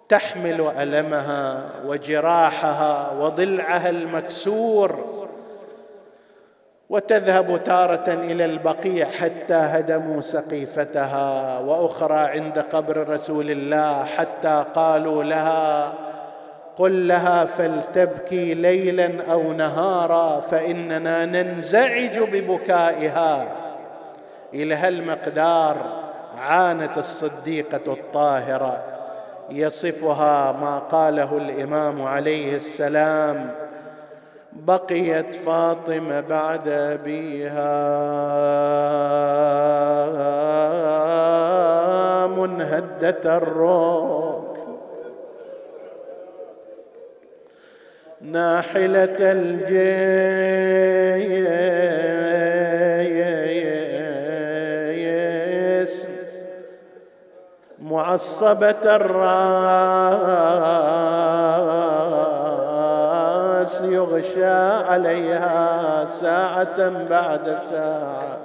تحمل 0.09 0.71
ألمها 0.79 1.69
وجراحها 1.85 3.11
وضلعها 3.19 3.89
المكسور 3.89 5.26
وتذهب 6.89 7.63
تارة 7.63 8.13
إلى 8.13 8.45
البقيع 8.45 9.05
حتى 9.05 9.53
هدموا 9.53 10.21
سقيفتها 10.21 11.59
وأخرى 11.59 12.19
عند 12.19 12.59
قبر 12.59 13.09
رسول 13.09 13.51
الله 13.51 14.05
حتى 14.05 14.65
قالوا 14.75 15.23
لها 15.23 15.93
قل 16.77 17.07
لها 17.07 17.45
فلتبكي 17.45 18.53
ليلا 18.53 19.31
أو 19.31 19.53
نهارا 19.53 20.39
فإننا 20.39 21.25
ننزعج 21.25 22.19
ببكائها. 22.19 23.47
إلى 24.53 24.75
هالمقدار 24.75 25.77
عانت 26.39 26.97
الصديقة 26.97 27.93
الطاهرة 27.93 28.83
يصفها 29.49 30.51
ما 30.51 30.79
قاله 30.79 31.37
الإمام 31.37 32.01
عليه 32.01 32.55
السلام 32.55 33.66
بقيت 34.53 35.35
فاطمة 35.35 36.19
بعد 36.19 36.67
أبيها. 36.67 37.77
منهدة 42.27 43.37
الروح. 43.37 44.47
ناحلة 48.21 49.17
الجيس 49.19 50.07
معصبة 57.79 58.95
الراس 58.95 60.27
يغشى 63.81 64.45
عليها 64.89 66.05
ساعة 66.21 66.89
بعد 66.89 67.59
ساعة. 67.71 68.37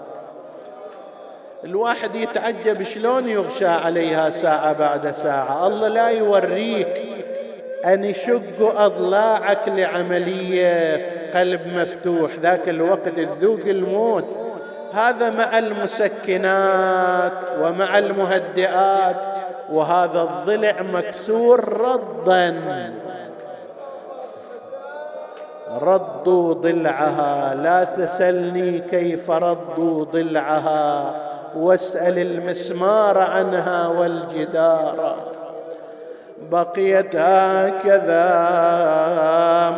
الواحد 1.64 2.16
يتعجب 2.16 2.82
شلون 2.82 3.28
يغشى 3.28 3.66
عليها 3.66 4.30
ساعة 4.30 4.78
بعد 4.78 5.10
ساعة. 5.10 5.66
الله 5.66 5.88
لا 5.88 6.08
يوريك 6.08 7.02
أن 7.86 8.04
يشق 8.04 8.80
أضلاعك 8.80 9.68
لعملية 9.68 10.96
في 10.96 11.38
قلب 11.38 11.66
مفتوح. 11.66 12.30
ذاك 12.42 12.68
الوقت 12.68 13.08
تذوق 13.08 13.60
الموت. 13.66 14.26
هذا 14.92 15.30
مع 15.30 15.58
المسكنات 15.58 17.32
ومع 17.60 17.98
المهدئات. 17.98 19.26
وهذا 19.72 20.22
الضلع 20.22 20.82
مكسور 20.82 21.80
ردا 21.80 22.60
ردوا 25.80 26.54
ضلعها 26.54 27.54
لا 27.54 27.84
تسلني 27.84 28.78
كيف 28.78 29.30
ردوا 29.30 30.04
ضلعها. 30.04 31.14
واسأل 31.56 32.18
المسمار 32.18 33.18
عنها 33.18 33.88
والجدار. 33.88 35.14
بقيت 36.50 37.16
هكذا 37.16 38.24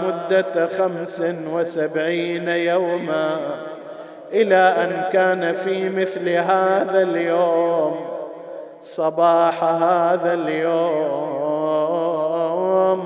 مدة 0.06 0.68
خمس 0.78 1.22
وسبعين 1.52 2.48
يوما 2.48 3.26
إلى 4.32 4.56
أن 4.56 5.04
كان 5.12 5.52
في 5.52 5.88
مثل 5.88 6.28
هذا 6.28 7.02
اليوم 7.02 7.96
صباح 8.82 9.64
هذا 9.64 10.32
اليوم. 10.32 11.53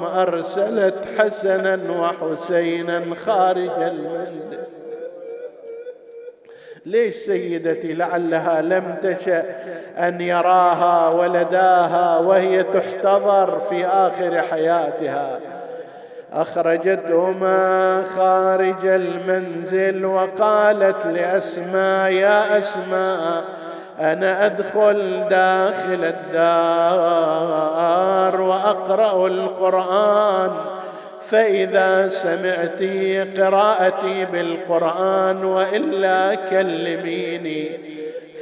أرسلت 0.04 0.98
حسنا 1.18 1.78
وحسينا 1.90 3.14
خارج 3.26 3.70
المنزل. 3.82 4.58
ليش 6.86 7.14
سيدتي 7.14 7.94
لعلها 7.94 8.62
لم 8.62 8.96
تشأ 9.02 9.44
أن 9.98 10.20
يراها 10.20 11.08
ولداها 11.08 12.18
وهي 12.18 12.62
تحتضر 12.62 13.60
في 13.60 13.86
آخر 13.86 14.42
حياتها؟ 14.42 15.40
أخرجتهما 16.32 18.02
خارج 18.16 18.86
المنزل 18.86 20.04
وقالت 20.04 21.06
لأسماء 21.06 22.12
يا 22.12 22.58
أسماء 22.58 23.44
أنا 24.00 24.46
أدخل 24.46 25.24
داخل 25.30 26.04
الدار 26.04 26.40
وأقرأ 28.40 29.26
القرآن. 29.26 30.50
فإذا 31.30 32.08
سمعت 32.08 32.82
قراءتي 33.40 34.24
بالقرآن 34.32 35.44
وإلا 35.44 36.34
كلميني. 36.34 37.70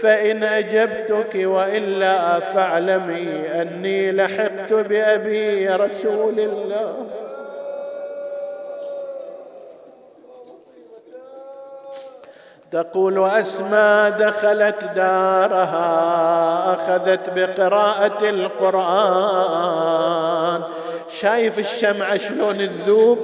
فإن 0.03 0.45
أجبتك 0.45 1.35
وإلا 1.35 2.41
فاعلمي 2.41 3.43
أني 3.55 4.13
لحقت 4.13 4.73
بأبي 4.73 5.69
رسول 5.69 6.41
الله. 6.41 6.95
تقول 12.73 13.25
اسماء 13.25 14.11
دخلت 14.11 14.85
دارها 14.97 15.95
أخذت 16.75 17.21
بقراءة 17.37 18.31
القرآن. 18.31 19.77
شايف 21.21 21.59
الشمعة 21.59 22.19
شلون 22.19 22.69
تذوب؟ 22.69 23.19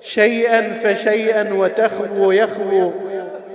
شيئا 0.00 0.80
فشيئا 0.82 1.54
وتخبو 1.54 2.30
يخبو 2.30 2.92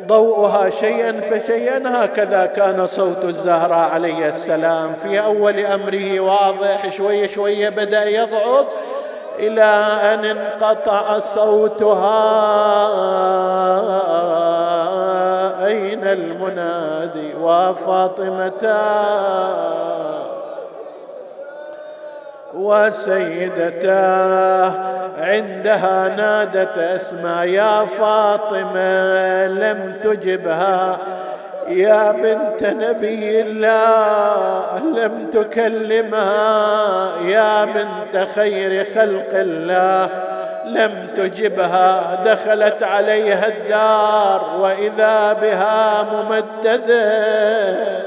ضوءها 0.07 0.69
شيئا 0.69 1.11
فشيئا 1.11 2.05
هكذا 2.05 2.45
كان 2.45 2.87
صوت 2.87 3.23
الزهراء 3.23 3.89
عليه 3.89 4.29
السلام. 4.29 4.93
في 5.03 5.23
أول 5.23 5.59
أمره 5.59 6.19
واضح 6.19 6.95
شوية 6.97 7.27
شوية 7.27 7.69
بدأ 7.69 8.09
يضعف. 8.09 8.65
إلى 9.39 9.63
أن 10.03 10.25
انقطع 10.25 11.19
صوتها. 11.19 12.13
المنادي 16.13 17.33
وفاطمتان 17.41 19.53
وسيدتاه 23.43 24.71
عندها 25.17 26.15
نادت 26.15 26.77
اسماء 26.77 27.47
يا 27.47 27.85
فاطمة 27.85 29.47
لم 29.47 29.93
تجبها 30.03 30.97
يا 31.67 32.11
بنت 32.11 32.63
نبي 32.63 33.41
الله 33.41 34.79
لم 34.79 35.29
تكلمها 35.33 37.07
يا 37.25 37.65
بنت 37.65 38.27
خير 38.35 38.85
خلق 38.95 39.29
الله 39.33 40.09
لم 40.65 41.07
تجبها 41.17 42.23
دخلت 42.25 42.83
عليها 42.83 43.47
الدار 43.47 44.45
وإذا 44.59 45.33
بها 45.33 46.03
ممددة. 46.03 48.03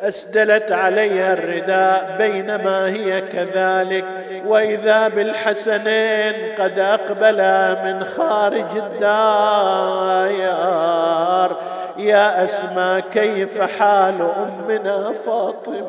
أسدلت 0.00 0.72
عليها 0.72 1.32
الرداء 1.32 2.14
بينما 2.18 2.86
هي 2.86 3.20
كذلك 3.20 4.04
وإذا 4.46 5.08
بالحسنين 5.08 6.34
قد 6.58 6.78
اقبلا 6.78 7.74
من 7.84 8.04
خارج 8.04 8.76
الدار. 8.76 10.30
يا 12.06 12.44
اسماء 12.44 13.00
كيف 13.00 13.60
حال 13.60 14.28
أمنا 14.36 15.12
فاطمة؟ 15.26 15.84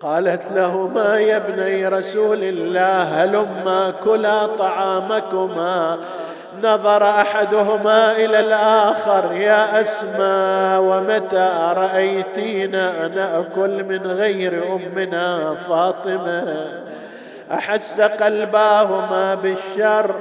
قالت 0.00 0.52
لهما 0.52 1.18
يا 1.18 1.36
ابني 1.36 1.88
رسول 1.88 2.42
الله 2.42 3.02
هلما 3.02 3.92
كلا 4.04 4.46
طعامكما؟ 4.46 5.98
نظر 6.62 7.02
أحدهما 7.02 8.12
إلى 8.12 8.40
الآخر 8.40 9.32
يا 9.32 9.80
اسماء 9.80 10.80
ومتى 10.80 11.72
رأيتينا 11.76 13.08
ناكل 13.08 13.84
من 13.84 14.06
غير 14.06 14.62
أمنا 14.74 15.54
فاطمة؟ 15.54 16.84
احس 17.50 18.00
قلباهما 18.00 19.34
بالشر 19.34 20.14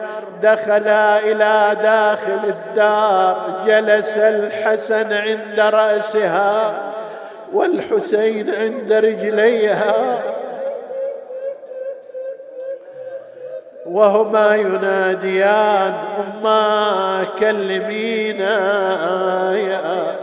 دخلا 0.43 1.19
إلى 1.19 1.77
داخل 1.83 2.39
الدار 2.49 3.63
جلس 3.67 4.17
الحسن 4.17 5.13
عند 5.13 5.59
رأسها 5.59 6.73
والحسين 7.53 8.55
عند 8.55 8.93
رجليها. 8.93 10.23
وهما 13.85 14.55
يناديان 14.55 15.93
أما 16.19 17.25
كلمينا 17.39 18.55
يا 19.55 20.22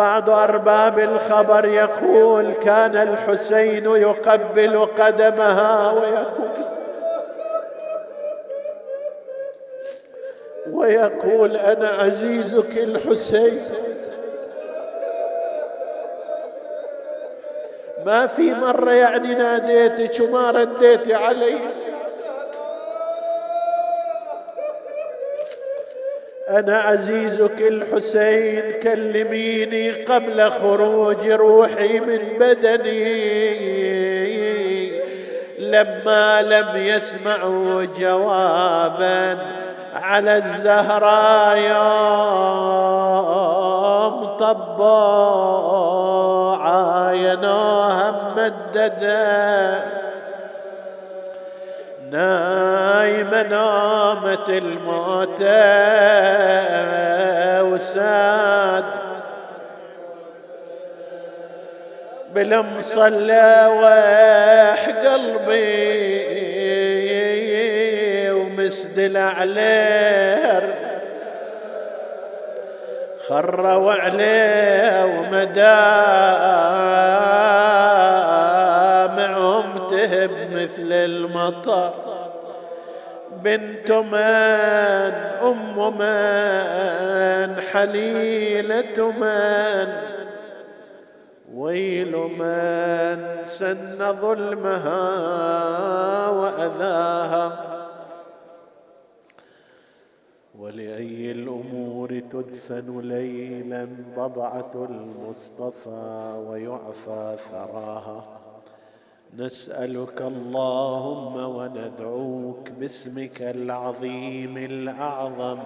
بعض 0.00 0.30
أرباب 0.30 0.98
الخبر 0.98 1.64
يقول 1.64 2.52
كان 2.52 2.96
الحسين 2.96 3.84
يقبل 3.84 4.78
قدمها 4.98 5.92
ويقول 5.92 6.50
ويقول 10.72 11.56
أنا 11.56 11.88
عزيزك 11.88 12.78
الحسين. 12.78 13.60
ما 18.06 18.26
في 18.26 18.54
مرة 18.54 18.90
يعني 18.90 19.34
ناديتك 19.34 20.20
وما 20.20 20.50
رديتي 20.50 21.14
علي. 21.14 21.58
أنا 26.50 26.78
عزيزك 26.78 27.60
الحسين 27.60 28.62
كلميني 28.82 29.90
قبل 29.90 30.50
خروج 30.50 31.26
روحي 31.26 32.00
من 32.00 32.38
بدني. 32.40 33.90
لما 35.58 36.42
لم 36.42 36.66
يسمعوا 36.74 37.84
جوابا 37.98 39.38
على 39.94 40.36
الزهراء 40.36 41.56
يوم 41.58 43.00
طبوا 44.24 46.00
عاينوها 46.56 48.10
ممددة 48.36 49.99
نايمة 52.10 53.42
نومة 53.42 54.48
الموتى 54.48 55.70
وساد. 57.60 58.84
بالمصلى 62.34 63.66
وح 63.82 64.88
قلبي 64.88 65.70
ومسدل 68.30 69.16
عليه 69.16 70.74
خروا 73.28 73.92
عليه 73.92 75.04
ومدامعهم 75.04 76.50
تهب 80.00 80.30
مثل 80.52 80.92
المطر. 80.92 81.94
بنت 83.44 83.90
من 83.90 84.14
أم 85.42 85.98
من 85.98 87.60
حليلة 87.60 89.10
من. 89.10 89.92
ويل 91.54 92.16
من 92.16 93.46
سن 93.46 94.20
ظلمها 94.20 95.08
وأذاها. 96.28 97.66
ولأي 100.58 101.32
الأمور 101.32 102.22
تدفن 102.32 103.00
ليلا 103.00 103.88
بضعة 104.16 104.70
المصطفى 104.74 106.44
ويعفى 106.48 107.36
ثراها. 107.52 108.39
نسألك 109.38 110.22
اللهم 110.22 111.36
وندعوك 111.56 112.70
باسمك 112.70 113.42
العظيم 113.42 114.56
الأعظم. 114.56 115.58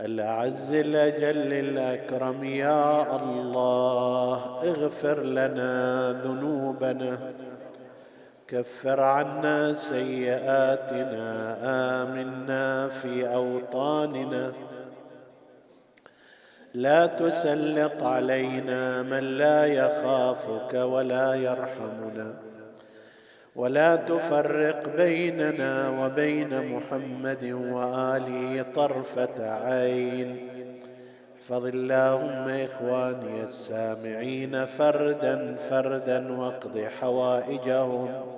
الأعز 0.00 0.72
الأجل 0.72 1.52
الأكرم 1.52 2.44
يا 2.44 3.16
الله 3.22 4.60
اغفر 4.62 5.22
لنا 5.22 6.12
ذنوبنا. 6.24 7.18
كفر 8.48 9.00
عنا 9.00 9.74
سيئاتنا 9.74 11.56
آمنا 12.02 12.88
في 12.88 13.34
أوطاننا. 13.34 14.52
لا 16.74 17.06
تسلط 17.06 18.02
علينا 18.02 19.02
من 19.02 19.18
لا 19.18 19.64
يخافك 19.64 20.74
ولا 20.74 21.34
يرحمنا. 21.34 22.34
ولا 23.56 23.96
تفرق 23.96 24.96
بيننا 24.96 25.88
وبين 25.88 26.74
محمد 26.74 27.44
وآله 27.44 28.62
طرفة 28.74 29.50
عين. 29.64 30.48
احفظ 31.38 31.66
اللهم 31.66 32.48
إخواني 32.48 33.42
السامعين 33.44 34.66
فردا 34.66 35.56
فردا 35.70 36.32
واقض 36.32 36.78
حوائجهم. 37.00 38.37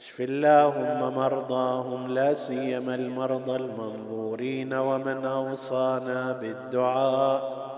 اشف 0.00 0.20
اللهم 0.20 1.14
مرضاهم 1.14 2.14
لا 2.14 2.34
سيما 2.34 2.94
المرضى 2.94 3.56
المنظورين 3.56 4.74
ومن 4.74 5.24
أوصانا 5.24 6.32
بالدعاء. 6.32 7.70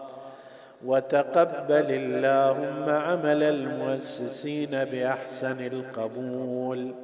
وتقبل 0.85 1.87
اللهم 1.91 2.85
عمل 2.89 3.43
المؤسسين 3.43 4.71
بأحسن 4.71 5.67
القبول 5.67 6.95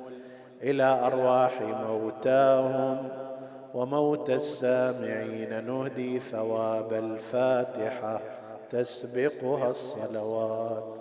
إلى 0.63 1.01
أرواح 1.07 1.63
موتاهم 1.63 3.09
وموت 3.75 4.31
السامعين. 4.31 5.65
نهدي 5.67 6.21
ثواب 6.21 6.93
الفاتحة 6.93 8.21
تسبقها 8.71 9.71
الصلوات. 9.71 10.97